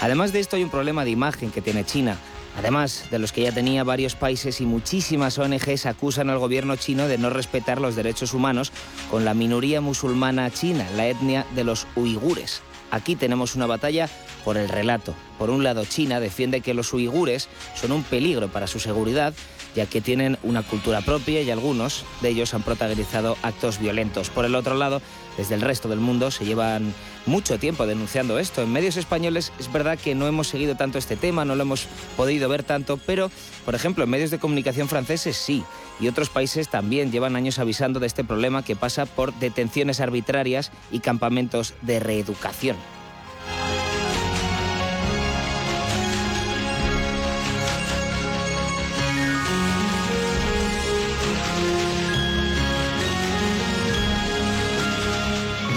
[0.02, 2.18] Además de esto, hay un problema de imagen que tiene China.
[2.58, 7.10] Además de los que ya tenía varios países y muchísimas ONGs acusan al gobierno chino
[7.10, 8.72] de no respetar los derechos humanos
[9.12, 12.62] con la minoría musulmana china, la etnia de los uigures.
[12.92, 14.10] Aquí tenemos una batalla
[14.46, 15.14] por el relato.
[15.38, 19.34] Por un lado, China defiende que los uigures son un peligro para su seguridad,
[19.78, 24.32] ya que tienen una cultura propia y algunos de ellos han protagonizado actos violentos.
[24.32, 25.04] Por el otro lado,
[25.38, 26.96] desde el resto del mundo se llevan
[27.28, 28.64] mucho tiempo denunciando esto.
[28.64, 31.88] En medios españoles es verdad que no hemos seguido tanto este tema, no lo hemos
[32.16, 33.30] podido ver tanto, pero,
[33.66, 35.64] por ejemplo, en medios de comunicación franceses sí,
[36.00, 40.72] y otros países también llevan años avisando de este problema que pasa por detenciones arbitrarias
[40.92, 42.78] y campamentos de reeducación.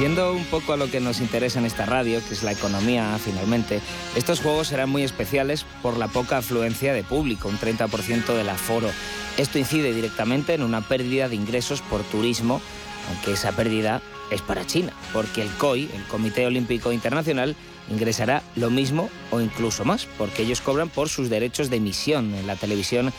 [0.01, 3.19] Yendo un poco a lo que nos interesa en esta radio, que es la economía
[3.23, 3.83] finalmente,
[4.17, 8.89] estos juegos serán muy especiales por la poca afluencia de público, un 30% del aforo.
[9.37, 12.63] Esto incide directamente en una pérdida de ingresos por turismo,
[13.11, 17.55] aunque esa pérdida es para China, porque el COI, el Comité Olímpico Internacional,
[17.91, 22.47] ingresará lo mismo o incluso más, porque ellos cobran por sus derechos de emisión en
[22.47, 23.13] la televisión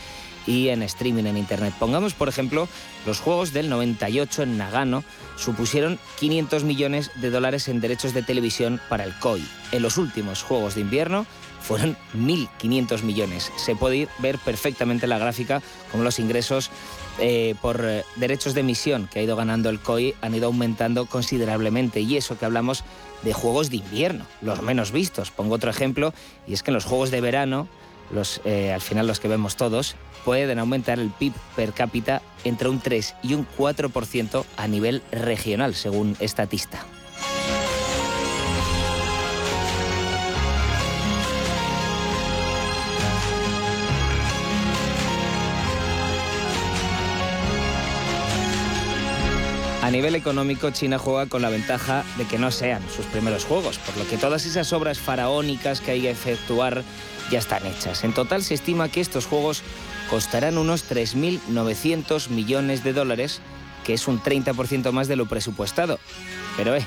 [0.46, 1.74] y en streaming en Internet.
[1.78, 2.68] Pongamos, por ejemplo,
[3.06, 5.04] los Juegos del 98 en Nagano
[5.36, 9.46] supusieron 500 millones de dólares en derechos de televisión para el COI.
[9.72, 11.26] En los últimos Juegos de Invierno
[11.60, 13.52] fueron 1.500 millones.
[13.56, 16.70] Se puede ver perfectamente la gráfica como los ingresos
[17.18, 21.06] eh, por eh, derechos de emisión que ha ido ganando el COI han ido aumentando
[21.06, 22.00] considerablemente.
[22.00, 22.84] Y eso que hablamos
[23.22, 25.30] de Juegos de Invierno, los menos vistos.
[25.30, 26.12] Pongo otro ejemplo,
[26.46, 27.68] y es que en los Juegos de Verano
[28.12, 32.68] los, eh, al final los que vemos todos, pueden aumentar el PIB per cápita entre
[32.68, 36.84] un 3 y un 4% a nivel regional, según Estatista.
[49.92, 53.96] Nivel económico, China juega con la ventaja de que no sean sus primeros juegos, por
[53.96, 56.82] lo que todas esas obras faraónicas que hay que efectuar
[57.30, 58.02] ya están hechas.
[58.02, 59.62] En total se estima que estos juegos
[60.10, 63.40] costarán unos 3.900 millones de dólares,
[63.84, 65.98] que es un 30% más de lo presupuestado.
[66.56, 66.84] Pero eh,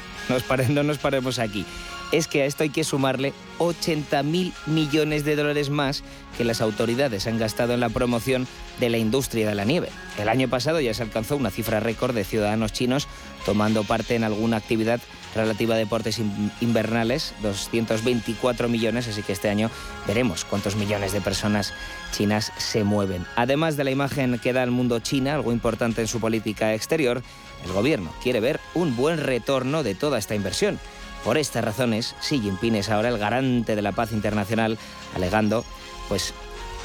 [0.69, 1.65] no nos paremos aquí.
[2.11, 6.03] Es que a esto hay que sumarle 80.000 millones de dólares más
[6.37, 8.47] que las autoridades han gastado en la promoción
[8.79, 9.89] de la industria de la nieve.
[10.19, 13.07] El año pasado ya se alcanzó una cifra récord de ciudadanos chinos
[13.45, 15.01] tomando parte en alguna actividad
[15.35, 16.19] relativa a deportes
[16.61, 19.69] invernales, 224 millones, así que este año
[20.07, 21.73] veremos cuántos millones de personas
[22.11, 23.25] chinas se mueven.
[23.35, 27.21] Además de la imagen que da el mundo China, algo importante en su política exterior,
[27.65, 30.79] el gobierno quiere ver un buen retorno de toda esta inversión.
[31.23, 34.77] Por estas razones, Xi Jinping es ahora el garante de la paz internacional,
[35.15, 35.65] alegando
[36.07, 36.33] pues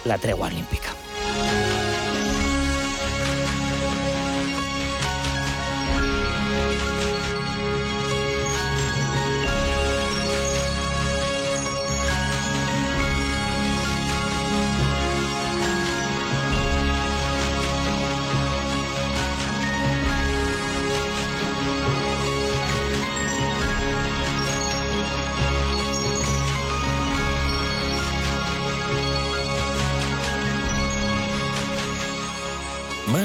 [0.05, 0.95] la tregua olímpica.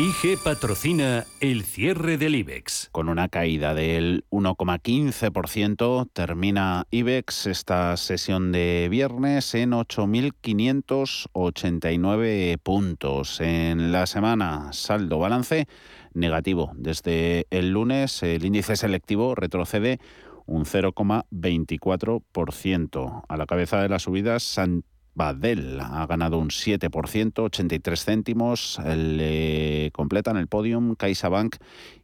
[0.00, 2.88] IG patrocina el cierre del IBEX.
[2.90, 13.42] Con una caída del 1,15% termina IBEX esta sesión de viernes en 8.589 puntos.
[13.42, 15.68] En la semana, saldo balance
[16.14, 16.72] negativo.
[16.76, 20.00] Desde el lunes el índice selectivo retrocede
[20.46, 23.24] un 0,24%.
[23.28, 24.82] A la cabeza de las subidas, San
[25.14, 28.78] Badel ha ganado un 7%, 83 céntimos.
[28.84, 31.56] Le completan el podium CaixaBank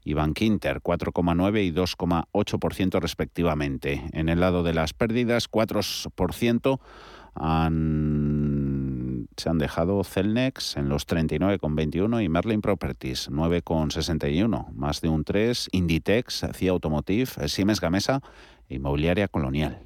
[0.05, 4.09] y Bankinter, 4,9 y 2,8% respectivamente.
[4.12, 6.81] En el lado de las pérdidas, 4%
[7.35, 15.25] han, se han dejado Celnex en los 39,21 y Merlin Properties 9,61, más de un
[15.25, 18.21] 3, Inditex, CIA Automotive, Siemens Gamesa
[18.69, 19.86] Inmobiliaria Colonial.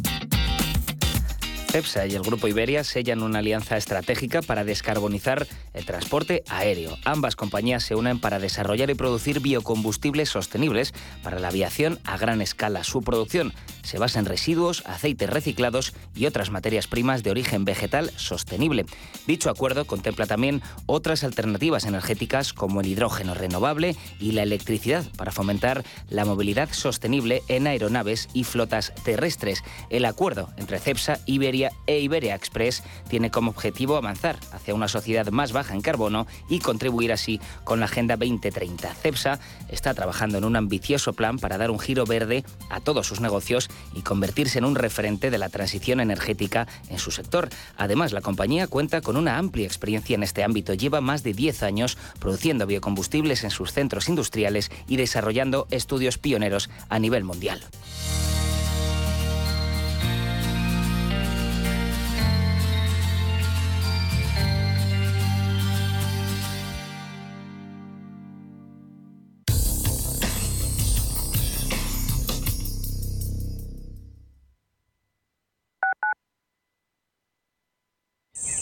[1.71, 6.97] CEPSA y el Grupo Iberia sellan una alianza estratégica para descarbonizar el transporte aéreo.
[7.05, 10.93] Ambas compañías se unen para desarrollar y producir biocombustibles sostenibles
[11.23, 12.83] para la aviación a gran escala.
[12.83, 13.53] Su producción
[13.83, 18.85] se basa en residuos, aceites reciclados y otras materias primas de origen vegetal sostenible.
[19.27, 25.31] Dicho acuerdo contempla también otras alternativas energéticas como el hidrógeno renovable y la electricidad para
[25.31, 29.63] fomentar la movilidad sostenible en aeronaves y flotas terrestres.
[29.89, 35.27] El acuerdo entre CEPSA, Iberia e Iberia Express tiene como objetivo avanzar hacia una sociedad
[35.31, 38.93] más baja en carbono y contribuir así con la Agenda 2030.
[38.93, 43.19] CEPSA está trabajando en un ambicioso plan para dar un giro verde a todos sus
[43.19, 47.49] negocios y convertirse en un referente de la transición energética en su sector.
[47.77, 50.73] Además, la compañía cuenta con una amplia experiencia en este ámbito.
[50.73, 56.69] Lleva más de 10 años produciendo biocombustibles en sus centros industriales y desarrollando estudios pioneros
[56.89, 57.61] a nivel mundial.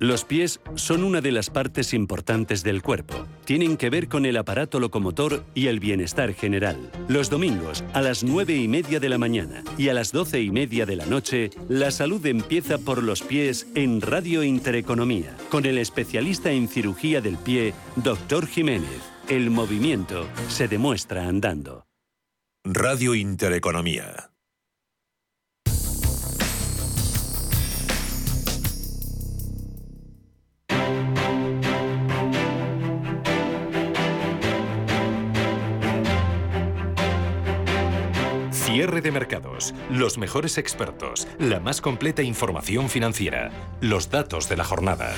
[0.00, 3.26] Los pies son una de las partes importantes del cuerpo.
[3.44, 6.90] Tienen que ver con el aparato locomotor y el bienestar general.
[7.06, 10.50] Los domingos, a las 9 y media de la mañana y a las 12 y
[10.50, 15.76] media de la noche, la salud empieza por los pies en Radio Intereconomía, con el
[15.76, 18.46] especialista en cirugía del pie, Dr.
[18.46, 19.02] Jiménez.
[19.28, 21.84] El movimiento se demuestra andando.
[22.64, 24.29] Radio Intereconomía.
[38.72, 43.50] Cierre de mercados, los mejores expertos, la más completa información financiera,
[43.80, 45.12] los datos de la jornada.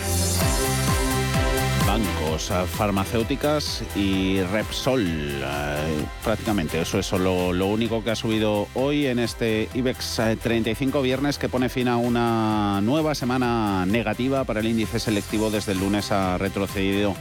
[1.86, 5.04] Bancos, eh, farmacéuticas y Repsol.
[5.06, 10.38] eh, prácticamente eso es lo, lo único que ha subido hoy en este IBEX eh,
[10.42, 15.50] 35 viernes que pone fin a una nueva semana negativa para el índice selectivo.
[15.50, 17.14] Desde el lunes ha retrocedido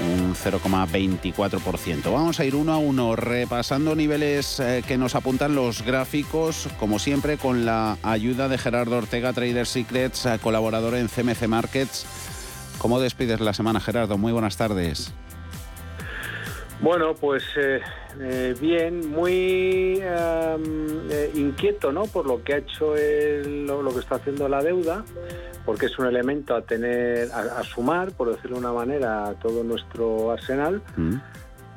[0.00, 2.12] un 0,24%.
[2.12, 6.98] Vamos a ir uno a uno repasando niveles eh, que nos apuntan los gráficos, como
[6.98, 12.06] siempre con la ayuda de Gerardo Ortega, Trader Secrets, eh, colaborador en CMC Markets.
[12.78, 14.18] ¿Cómo despides la semana, Gerardo?
[14.18, 15.12] Muy buenas tardes.
[16.82, 17.80] Bueno, pues eh,
[18.20, 22.02] eh, bien, muy eh, inquieto, ¿no?
[22.06, 25.04] Por lo que ha hecho el- lo, lo que está haciendo la deuda,
[25.64, 29.34] porque es un elemento a tener, a, a sumar, por decirlo de una manera, a
[29.34, 30.82] todo nuestro arsenal.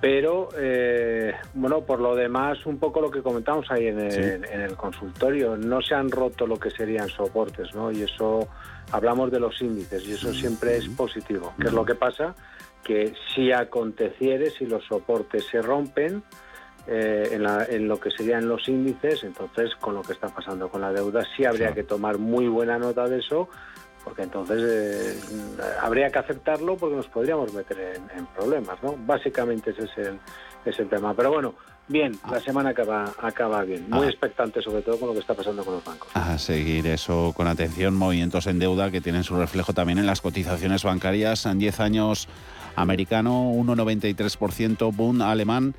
[0.02, 4.50] Pero, eh, bueno, por lo demás, un poco lo que comentamos ahí en el, Sí.
[4.52, 7.92] en el consultorio, no se han roto lo que serían soportes, ¿no?
[7.92, 8.48] Y eso,
[8.92, 11.54] hablamos de los índices, y eso siempre es positivo.
[11.60, 12.36] ¿Qué es lo que pasa?
[12.86, 16.24] Que si aconteciere, si los soportes se rompen,
[16.88, 20.70] eh, en, la- en lo que serían los índices, entonces con lo que está pasando
[20.70, 23.50] con la deuda, sí habría que tomar muy buena nota de eso,
[24.04, 25.50] porque entonces eh,
[25.82, 28.96] habría que aceptarlo porque nos podríamos meter en, en problemas, ¿no?
[29.00, 30.20] Básicamente ese es el,
[30.64, 31.16] es el tema.
[31.16, 31.56] Pero bueno,
[31.88, 33.90] bien, la semana acaba, acaba bien.
[33.90, 36.10] Muy expectante, sobre todo con lo que está pasando con los bancos.
[36.14, 40.22] A seguir eso con atención, movimientos en deuda que tienen su reflejo también en las
[40.22, 41.46] cotizaciones bancarias.
[41.46, 42.28] En 10 años
[42.76, 45.76] americano, 1,93%, boom alemán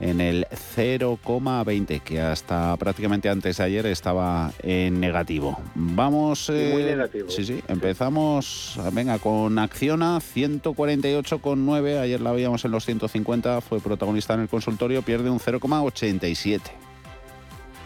[0.00, 5.58] en el 0,20, que hasta prácticamente antes de ayer estaba en negativo.
[5.74, 6.48] Vamos.
[6.48, 7.28] muy eh, negativo.
[7.30, 8.78] Sí, sí, empezamos.
[8.92, 11.98] Venga, con Acciona, 148,9.
[11.98, 16.60] Ayer la veíamos en los 150, fue protagonista en el consultorio, pierde un 0,87.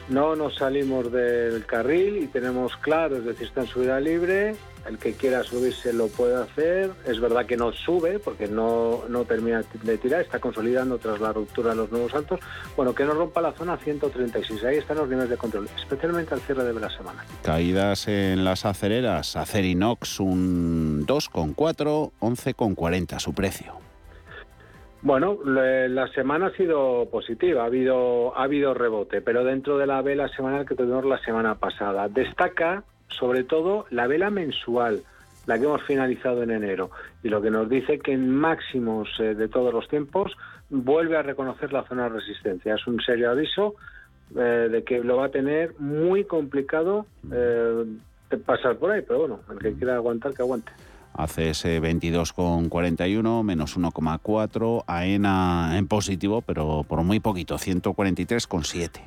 [0.08, 4.54] No nos salimos del carril y tenemos claro, es decir, está en subida libre.
[4.86, 6.90] El que quiera subirse lo puede hacer.
[7.06, 11.32] Es verdad que no sube porque no, no termina de tirar, está consolidando tras la
[11.32, 12.40] ruptura de los nuevos altos.
[12.76, 14.64] Bueno, que no rompa la zona 136.
[14.64, 17.24] Ahí están los niveles de control, especialmente al cierre de la semana.
[17.42, 19.36] Caídas en las acereras.
[19.36, 23.84] Acerinox un 2,4, 11,40 su precio.
[25.04, 30.00] Bueno, la semana ha sido positiva, ha habido, ha habido rebote, pero dentro de la
[30.00, 32.08] vela semanal que tuvimos la semana pasada.
[32.08, 35.02] Destaca sobre todo la vela mensual,
[35.46, 36.90] la que hemos finalizado en enero,
[37.22, 40.32] y lo que nos dice que en máximos eh, de todos los tiempos
[40.70, 42.74] vuelve a reconocer la zona de resistencia.
[42.74, 43.74] Es un serio aviso
[44.36, 47.84] eh, de que lo va a tener muy complicado eh,
[48.44, 50.72] pasar por ahí, pero bueno, el que quiera aguantar, que aguante.
[51.16, 54.84] ACS 22,41, menos 1,4.
[54.86, 59.00] AENA en positivo, pero por muy poquito, 143,7.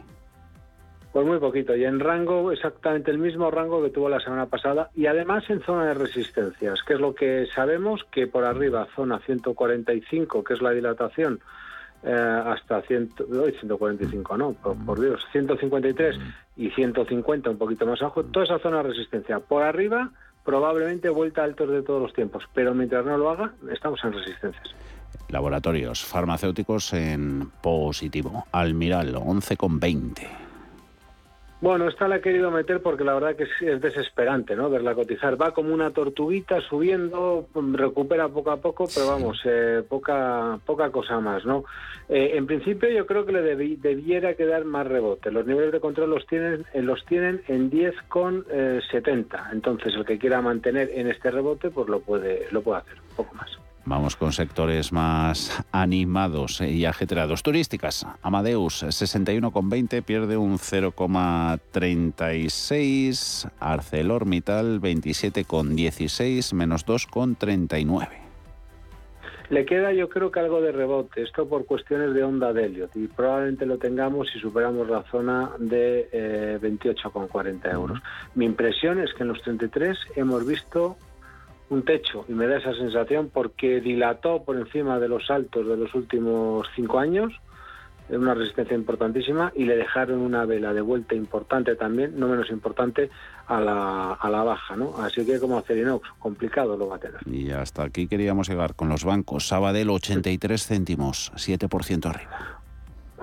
[1.18, 4.92] Pues muy poquito, y en rango exactamente el mismo rango que tuvo la semana pasada,
[4.94, 9.18] y además en zona de resistencias, que es lo que sabemos que por arriba, zona
[9.26, 11.40] 145, que es la dilatación,
[12.04, 16.20] eh, hasta 100, uy, 145, no, por, por Dios, 153
[16.56, 19.40] y 150, un poquito más abajo, toda esa zona de resistencia.
[19.40, 20.12] Por arriba,
[20.46, 24.14] probablemente vuelta a altos de todos los tiempos, pero mientras no lo haga, estamos en
[24.14, 24.76] resistencias.
[25.30, 28.46] Laboratorios farmacéuticos en positivo.
[28.52, 30.47] Almiral 11,20.
[31.60, 34.70] Bueno, esta la he querido meter porque la verdad que es, es desesperante, ¿no?
[34.70, 35.42] Verla cotizar.
[35.42, 41.20] Va como una tortuguita subiendo, recupera poco a poco, pero vamos, eh, poca poca cosa
[41.20, 41.66] más, ¿no?
[42.10, 45.32] Eh, en principio yo creo que le debi- debiera quedar más rebote.
[45.32, 49.50] Los niveles de control los tienen, eh, los tienen en 10,70.
[49.52, 53.16] Entonces el que quiera mantener en este rebote, pues lo puede, lo puede hacer, un
[53.16, 53.50] poco más.
[53.90, 57.42] Vamos con sectores más animados y ajetreados.
[57.42, 58.06] Turísticas.
[58.22, 63.50] Amadeus 61,20 pierde un 0,36.
[63.62, 68.10] ArcelorMittal 27,16 menos 2,39.
[69.50, 72.94] Le queda yo creo que algo de rebote, esto por cuestiones de onda de Elliot
[72.98, 78.00] y probablemente lo tengamos si superamos la zona de eh, 28,40 euros.
[78.36, 80.98] Mi impresión es que en los 33 hemos visto
[81.70, 85.78] un techo y me da esa sensación porque dilató por encima de los altos de
[85.78, 87.34] los últimos cinco años,
[88.10, 93.10] una resistencia importantísima y le dejaron una vela de vuelta importante también, no menos importante,
[93.48, 94.96] a la, a la baja, ¿no?
[95.00, 97.20] Así que como Acerinox, complicado lo va a tener.
[97.26, 99.48] Y hasta aquí queríamos llegar con los bancos.
[99.48, 102.62] Sabadell 83 céntimos, 7% arriba.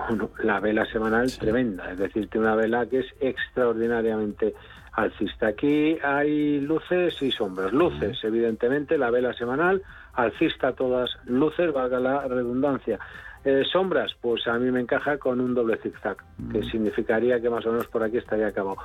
[0.07, 4.53] Bueno, la vela semanal tremenda, es decir, tiene una vela que es extraordinariamente
[4.95, 5.47] alcista.
[5.47, 7.73] Aquí hay luces y sombras.
[7.73, 9.81] Luces, evidentemente, la vela semanal,
[10.13, 12.99] alcista todas luces, valga la redundancia.
[13.43, 16.17] Eh, sombras, pues a mí me encaja con un doble zigzag,
[16.51, 18.77] que significaría que más o menos por aquí estaría acabado.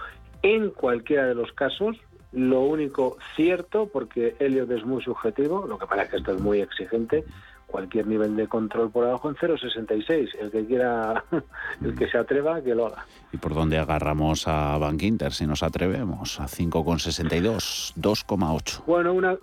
[0.43, 1.97] En cualquiera de los casos,
[2.33, 6.41] lo único cierto, porque Elliot es muy subjetivo, lo que pasa es que esto es
[6.41, 7.25] muy exigente,
[7.71, 10.29] cualquier nivel de control por abajo en 0,66.
[10.41, 11.25] El que quiera,
[11.85, 13.07] el que se atreva, que lo haga.
[13.33, 16.39] ¿Y por dónde agarramos a Bank Inter si nos atrevemos?
[16.41, 18.85] A 5,62, 2,8.
[18.87, 19.37] Bueno, una,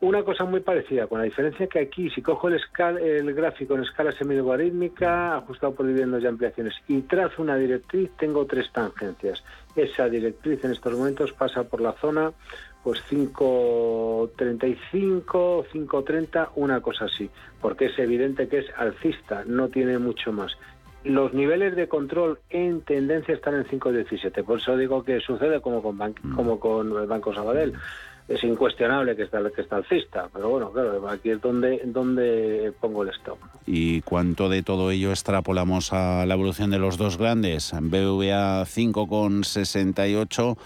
[0.00, 3.74] una cosa muy parecida, con la diferencia que aquí, si cojo el, escal- el gráfico
[3.74, 9.42] en escala semilogarítmica, ajustado por dividendos y ampliaciones, y trazo una directriz, tengo tres tangencias.
[9.74, 12.32] Esa directriz en estos momentos pasa por la zona
[12.86, 17.28] pues 5.35, 5.30, una cosa así,
[17.60, 20.52] porque es evidente que es alcista, no tiene mucho más.
[21.02, 25.82] Los niveles de control en tendencia están en 5.17, por eso digo que sucede como
[25.82, 27.72] con, Ban- como con el Banco Sabadell.
[28.28, 33.02] Es incuestionable que está, que está alcista, pero bueno, claro, aquí es donde, donde pongo
[33.02, 33.38] el stop.
[33.66, 37.72] ¿Y cuánto de todo ello extrapolamos a la evolución de los dos grandes?
[37.72, 40.56] BVA 5,68,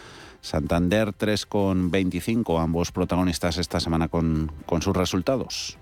[0.40, 5.78] Santander 3,25, ambos protagonistas esta semana con, con sus resultados.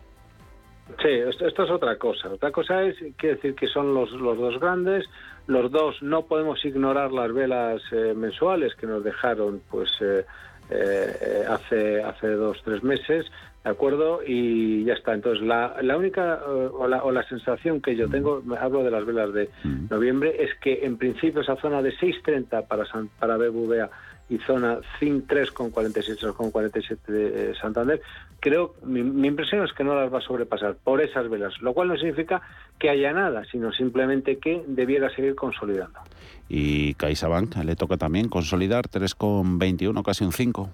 [1.03, 2.31] Sí, esto, esto es otra cosa.
[2.33, 5.05] Otra cosa es, quiere decir que son los, los dos grandes,
[5.47, 10.25] los dos no podemos ignorar las velas eh, mensuales que nos dejaron pues eh,
[10.71, 13.27] eh, hace, hace dos, tres meses,
[13.65, 14.21] ¿de acuerdo?
[14.27, 15.13] Y ya está.
[15.15, 18.91] Entonces, la, la única eh, o, la, o la sensación que yo tengo, hablo de
[18.91, 19.51] las velas de
[19.91, 23.91] noviembre, es que en principio esa zona de 6.30 para, San- para BBVA
[24.29, 28.01] y zona 3,46 con 47 de eh, Santander,
[28.41, 31.73] creo, mi, mi impresión es que no las va a sobrepasar por esas velas, lo
[31.73, 32.43] cual no significa
[32.79, 36.01] que haya nada, sino simplemente que debiera seguir consolidando.
[36.49, 40.71] Y CaixaBank le toca también consolidar 3,21, casi un 5.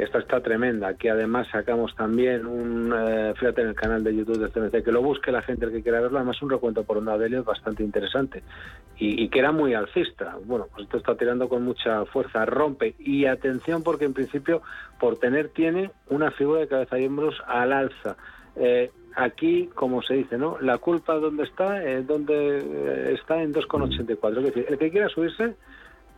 [0.00, 0.88] Esta está tremenda.
[0.88, 4.92] Aquí además sacamos también un, eh, fíjate en el canal de YouTube de CNC, que
[4.92, 7.44] lo busque la gente el que quiera verlo, además un recuento por onda de Helios
[7.44, 8.42] bastante interesante
[8.96, 10.38] y, que era muy alcista.
[10.46, 14.62] Bueno, pues esto está tirando con mucha fuerza, rompe y atención porque en principio
[14.98, 18.16] por tener tiene una figura de cabeza y hombros al alza.
[18.56, 20.58] Eh, aquí, como se dice, ¿no?
[20.62, 24.38] La culpa dónde está, eh, donde eh, está en 2,84.
[24.38, 25.56] Es decir, el que quiera subirse,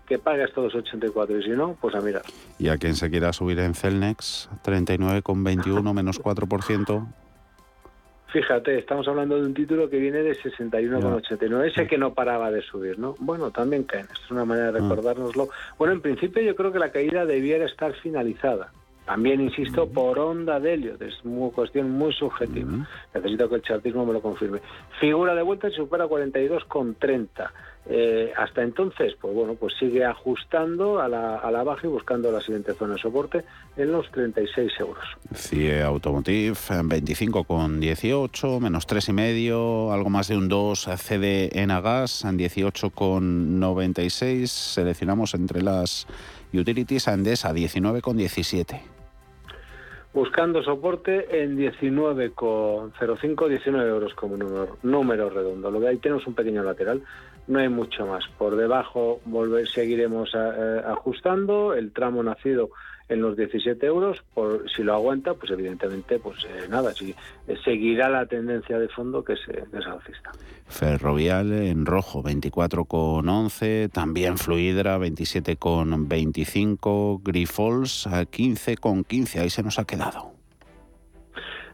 [0.06, 2.22] que pague hasta 2,84 y si no, pues a mirar.
[2.58, 7.06] Y a quien se quiera subir en Celnex, 39,21 menos 4%.
[8.32, 12.62] Fíjate, estamos hablando de un título que viene de 61,89, ese que no paraba de
[12.62, 13.14] subir, ¿no?
[13.18, 15.50] Bueno, también caen, es una manera de recordárnoslo.
[15.76, 18.72] Bueno, en principio yo creo que la caída debiera estar finalizada.
[19.04, 22.70] También, insisto, por onda de Elliot, es una cuestión muy subjetiva.
[23.12, 24.60] Necesito que el chartismo me lo confirme.
[25.00, 27.50] Figura de vuelta y supera 42,30.
[27.86, 32.30] Eh, hasta entonces, pues bueno, pues sigue ajustando a la, a la baja y buscando
[32.30, 33.44] la siguiente zona de soporte
[33.76, 35.04] en los 36 euros.
[35.34, 44.46] CIE Automotive, 25,18, menos 3,5, algo más de un 2, CD en Gas, en 18,96.
[44.46, 46.06] Seleccionamos entre las
[46.52, 48.80] utilities a Endesa, 19,17.
[50.14, 55.70] Buscando soporte en 19,05, 19 euros como número, número redondo.
[55.70, 57.02] Lo que ahí tenemos un pequeño lateral,
[57.46, 58.24] no hay mucho más.
[58.38, 61.74] Por debajo volver, seguiremos a- eh, ajustando.
[61.74, 62.70] El tramo nacido
[63.08, 67.10] en los 17 euros, por, si lo aguanta, pues evidentemente, pues eh, nada, si,
[67.46, 70.30] eh, seguirá la tendencia de fondo que es, eh, que es alcista.
[70.68, 73.90] Ferrovial en rojo, 24,11.
[73.92, 77.20] También Fluidra, 27,25.
[77.22, 79.40] Grifols, a 15,15.
[79.40, 80.32] Ahí se nos ha quedado.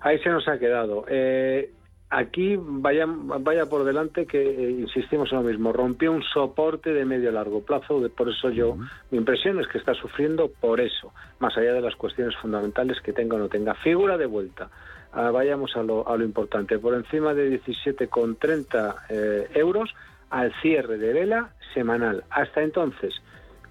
[0.01, 1.05] Ahí se nos ha quedado.
[1.09, 1.71] Eh,
[2.11, 5.73] aquí vaya, vaya por delante que eh, insistimos en lo mismo.
[5.73, 8.01] Rompió un soporte de medio largo plazo.
[8.01, 8.77] De, por eso yo,
[9.11, 13.13] mi impresión es que está sufriendo por eso, más allá de las cuestiones fundamentales que
[13.13, 13.75] tenga o no tenga.
[13.75, 14.71] Figura de vuelta.
[15.13, 16.79] Ah, vayamos a lo, a lo importante.
[16.79, 19.95] Por encima de 17,30 eh, euros
[20.31, 22.25] al cierre de vela semanal.
[22.31, 23.15] Hasta entonces,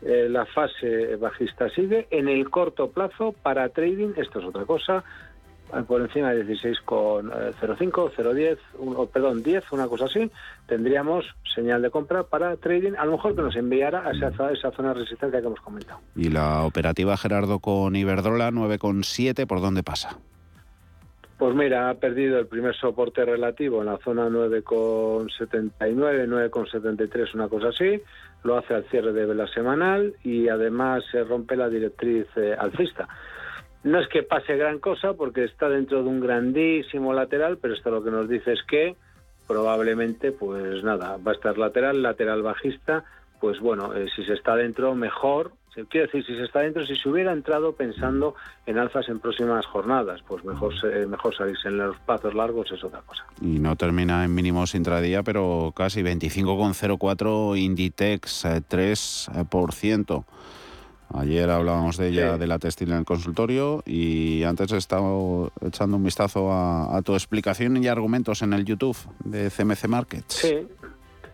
[0.02, 2.08] eh, la fase bajista sigue.
[2.12, 5.04] En el corto plazo, para trading, esto es otra cosa,
[5.88, 10.30] por encima de 16,05, 0,10, un- o, perdón, 10, una cosa así,
[10.68, 14.72] tendríamos señal de compra para trading, a lo mejor que nos enviara a esa, esa
[14.72, 16.00] zona de resistencia que hemos comentado.
[16.16, 19.46] Y la operativa Gerardo con Iberdrola, 9,7.
[19.46, 20.18] ¿Por dónde pasa?
[21.38, 27.68] Pues mira, ha perdido el primer soporte relativo en la zona 9,79, 9,73, una cosa
[27.70, 28.02] así.
[28.44, 33.08] Lo hace al cierre de vela semanal y además se rompe la directriz eh, alcista.
[33.84, 37.90] No es que pase gran cosa porque está dentro de un grandísimo lateral, pero esto
[37.92, 38.96] lo que nos dice es que
[39.48, 43.06] probablemente, pues nada, va a estar lateral, lateral bajista.
[43.40, 45.52] Pues bueno, eh, si se está dentro, mejor.
[45.92, 48.34] Quiero decir, si se está dentro, si se hubiera entrado pensando
[48.66, 52.84] en alzas en próximas jornadas, pues mejor, se- mejor salirse en los plazos largos es
[52.84, 53.24] otra cosa.
[53.42, 60.26] Y no termina en mínimos intradía, pero casi 25,04 Inditex, eh, 3%.
[61.14, 65.98] Ayer hablábamos de ella, de la textil en el consultorio, y antes he estado echando
[65.98, 70.34] un vistazo a, a tu explicación y argumentos en el YouTube de CMC Markets.
[70.36, 70.68] Sí,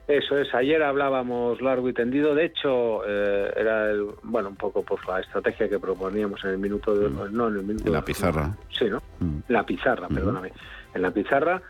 [0.07, 0.53] eso es.
[0.53, 2.35] Ayer hablábamos largo y tendido.
[2.35, 6.57] De hecho, eh, era el, bueno un poco por la estrategia que proponíamos en el
[6.59, 8.55] minuto de, no en el minuto En la de- pizarra.
[8.77, 9.01] Sí, ¿no?
[9.47, 10.51] La pizarra, perdóname.
[10.93, 11.61] En la pizarra.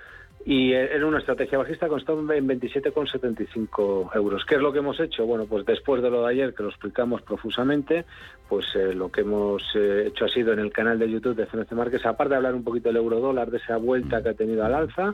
[0.45, 4.43] Y era una estrategia bajista con stop en 27,75 euros.
[4.45, 5.25] ¿Qué es lo que hemos hecho?
[5.25, 8.05] Bueno, pues después de lo de ayer, que lo explicamos profusamente,
[8.49, 11.45] pues eh, lo que hemos eh, hecho ha sido en el canal de YouTube de
[11.45, 14.33] CNC Márquez, aparte de hablar un poquito del euro dólar, de esa vuelta que ha
[14.33, 15.13] tenido al alza,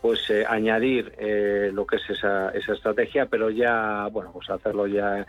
[0.00, 4.86] pues eh, añadir eh, lo que es esa, esa estrategia, pero ya, bueno, pues hacerlo
[4.86, 5.26] ya,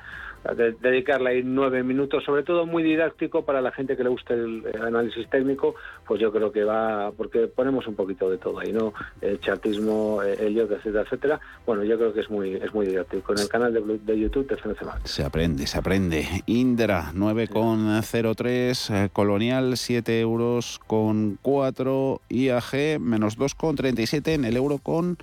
[0.55, 4.33] de- dedicarle ahí nueve minutos, sobre todo muy didáctico para la gente que le guste
[4.33, 5.75] el eh, análisis técnico,
[6.07, 8.93] pues yo creo que va, porque ponemos un poquito de todo ahí, ¿no?
[9.25, 11.39] El chartismo, eh, el yoga, etcétera, etcétera.
[11.65, 13.33] Bueno, yo creo que es muy, es muy didáctico.
[13.33, 15.11] En el canal de, de YouTube de CNC Markets.
[15.11, 16.25] Se aprende, se aprende.
[16.45, 19.05] Indra, 9,03.
[19.05, 22.21] eh, Colonial, 7 euros con 4.
[22.29, 25.17] IAG, menos 2,37 en el euro con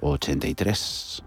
[0.00, 1.22] 83.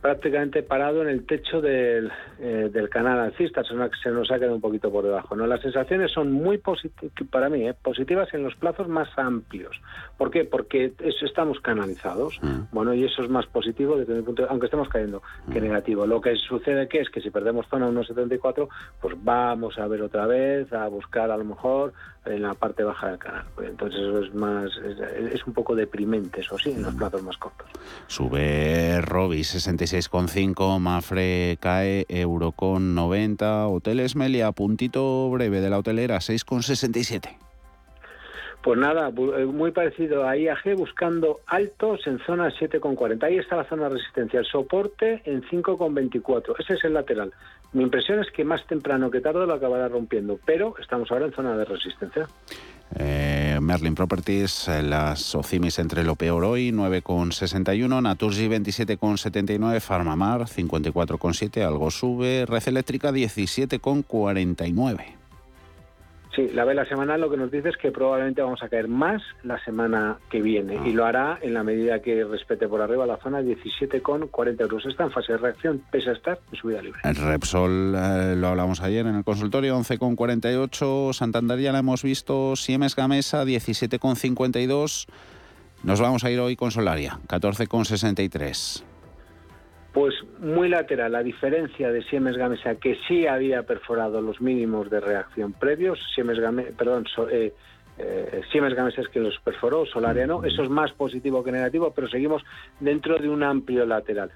[0.00, 4.38] prácticamente parado en el techo del, eh, del canal alcista, se nos, se nos ha
[4.38, 5.36] quedado un poquito por debajo.
[5.36, 5.46] ¿no?
[5.46, 9.80] Las sensaciones son muy positivas, para mí, eh, positivas en los plazos más amplios.
[10.22, 10.44] ¿Por qué?
[10.44, 12.38] Porque eso, estamos canalizados.
[12.70, 15.20] Bueno, y eso es más positivo desde mi punto de aunque estemos cayendo,
[15.52, 16.06] que negativo.
[16.06, 18.68] Lo que sucede que es que si perdemos zona 1.74,
[19.00, 21.92] pues vamos a ver otra vez, a buscar a lo mejor
[22.24, 23.46] en la parte baja del canal.
[23.56, 27.20] Pues entonces eso es más, es, es un poco deprimente, eso sí, en los plazos
[27.24, 27.66] más cortos.
[28.06, 36.18] Sube Robi 66,5, Mafre cae, Euro con 90, Hoteles Melia, puntito breve de la hotelera
[36.18, 37.51] 6,67.
[38.62, 43.24] Pues nada, eh, muy parecido a IAG, buscando altos en zona 7,40.
[43.24, 44.38] Ahí está la zona de resistencia.
[44.38, 46.54] El soporte en 5,24.
[46.60, 47.32] Ese es el lateral.
[47.72, 51.32] Mi impresión es que más temprano que tarde lo acabará rompiendo, pero estamos ahora en
[51.32, 52.28] zona de resistencia.
[52.94, 61.66] Eh, Merlin Properties, eh, las Ocimis entre lo peor hoy, 9,61, Naturgy 27,79, Farmamar 54,7,
[61.66, 65.21] algo sube, Red Eléctrica 17,49.
[66.34, 69.22] Sí, la vela semanal lo que nos dice es que probablemente vamos a caer más
[69.42, 73.18] la semana que viene y lo hará en la medida que respete por arriba la
[73.18, 74.86] zona 17,40 euros.
[74.86, 77.00] Está en fase de reacción, pese a estar en subida libre.
[77.04, 82.56] El Repsol eh, lo hablamos ayer en el consultorio, 11,48, Santander ya la hemos visto,
[82.56, 85.06] Siemens Gamesa 17,52,
[85.82, 88.91] nos vamos a ir hoy con Solaria, 14,63.
[89.92, 95.00] Pues muy lateral, a diferencia de Siemens Gamesa, que sí había perforado los mínimos de
[95.00, 97.52] reacción previos, Siemens Gamesa, perdón, so- eh,
[97.98, 101.92] eh, Siemens Gamesa es que los perforó, Solaria no, eso es más positivo que negativo,
[101.94, 102.42] pero seguimos
[102.80, 104.30] dentro de un amplio lateral.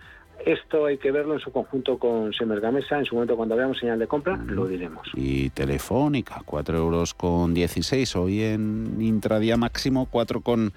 [0.44, 3.78] Esto hay que verlo en su conjunto con Siemens Gamesa, en su momento cuando veamos
[3.78, 5.08] señal de compra, lo diremos.
[5.14, 10.74] Y Telefónica, 4 euros con 16, hoy en intradía máximo 4 con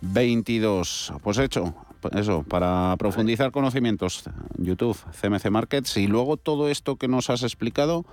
[0.00, 1.12] 22.
[1.22, 1.74] Pues hecho,
[2.12, 4.24] eso, para profundizar conocimientos,
[4.56, 8.04] YouTube, CMC Markets y luego todo esto que nos has explicado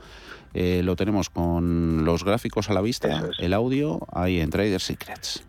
[0.54, 5.46] eh, lo tenemos con los gráficos a la vista, el audio ahí en Trader Secrets.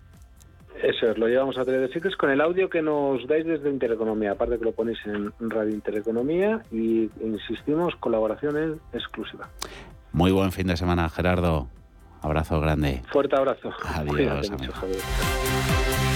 [0.83, 4.33] Eso es, lo llevamos a Trader Secrets con el audio que nos dais desde Intereconomía,
[4.33, 9.49] aparte que lo ponéis en Radio Intereconomía y insistimos, colaboración exclusiva.
[10.13, 11.69] Muy buen fin de semana, Gerardo.
[12.21, 13.03] Abrazo grande.
[13.11, 13.71] Fuerte abrazo.
[13.85, 14.75] Adiós, Cuídate amigo.
[14.83, 16.16] mucho,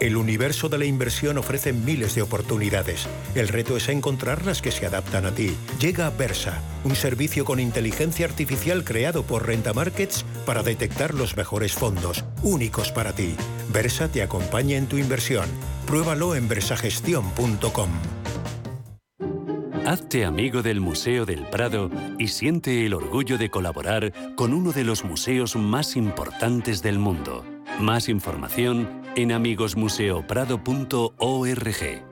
[0.00, 3.08] El universo de la inversión ofrece miles de oportunidades.
[3.34, 5.56] El reto es encontrar las que se adaptan a ti.
[5.80, 11.72] Llega Versa, un servicio con inteligencia artificial creado por Renta Markets para detectar los mejores
[11.72, 13.34] fondos, únicos para ti.
[13.72, 15.46] Versa te acompaña en tu inversión.
[15.86, 17.90] Pruébalo en versagestión.com.
[19.84, 24.84] Hazte amigo del Museo del Prado y siente el orgullo de colaborar con uno de
[24.84, 27.42] los museos más importantes del mundo.
[27.80, 32.07] Más información en amigosmuseoprado.org.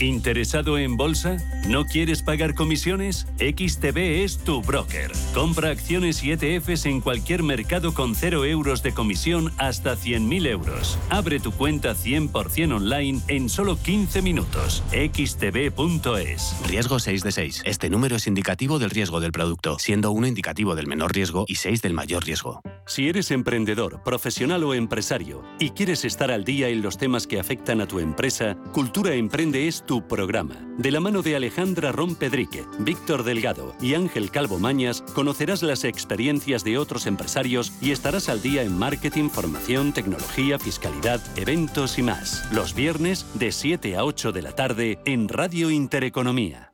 [0.00, 1.36] ¿Interesado en bolsa?
[1.68, 3.26] ¿No quieres pagar comisiones?
[3.38, 5.12] XTB es tu broker.
[5.34, 10.98] Compra acciones y ETFs en cualquier mercado con 0 euros de comisión hasta 100.000 euros.
[11.10, 14.82] Abre tu cuenta 100% online en solo 15 minutos.
[14.90, 16.56] xtb.es.
[16.66, 17.62] Riesgo 6 de 6.
[17.66, 21.56] Este número es indicativo del riesgo del producto, siendo 1 indicativo del menor riesgo y
[21.56, 22.62] 6 del mayor riesgo.
[22.86, 27.38] Si eres emprendedor, profesional o empresario y quieres estar al día en los temas que
[27.38, 30.54] afectan a tu empresa, Cultura Emprende es tu programa.
[30.78, 36.62] De la mano de Alejandra Rompedrique, Víctor Delgado y Ángel Calvo Mañas, conocerás las experiencias
[36.62, 42.46] de otros empresarios y estarás al día en marketing, formación, tecnología, fiscalidad, eventos y más.
[42.52, 46.72] Los viernes de 7 a 8 de la tarde en Radio Intereconomía.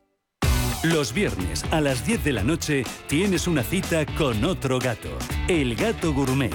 [0.83, 5.17] Los viernes a las 10 de la noche tienes una cita con otro gato,
[5.49, 6.55] el gato gourmet.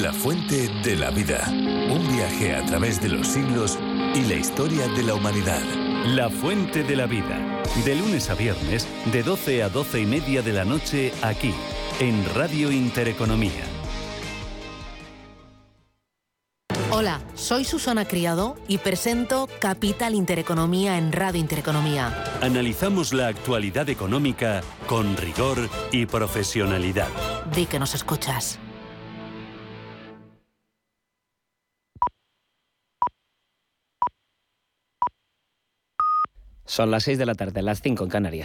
[0.00, 1.46] La fuente de la vida.
[1.50, 3.78] Un viaje a través de los siglos
[4.14, 5.60] y la historia de la humanidad.
[6.06, 7.62] La Fuente de la Vida.
[7.84, 11.52] De lunes a viernes, de 12 a 12 y media de la noche, aquí,
[11.98, 13.62] en Radio Intereconomía.
[16.90, 22.24] Hola, soy Susana Criado y presento Capital Intereconomía en Radio Intereconomía.
[22.40, 27.08] Analizamos la actualidad económica con rigor y profesionalidad.
[27.54, 28.58] Di que nos escuchas.
[36.70, 38.38] Son las 6 de la tarde, las 5 en Canarias.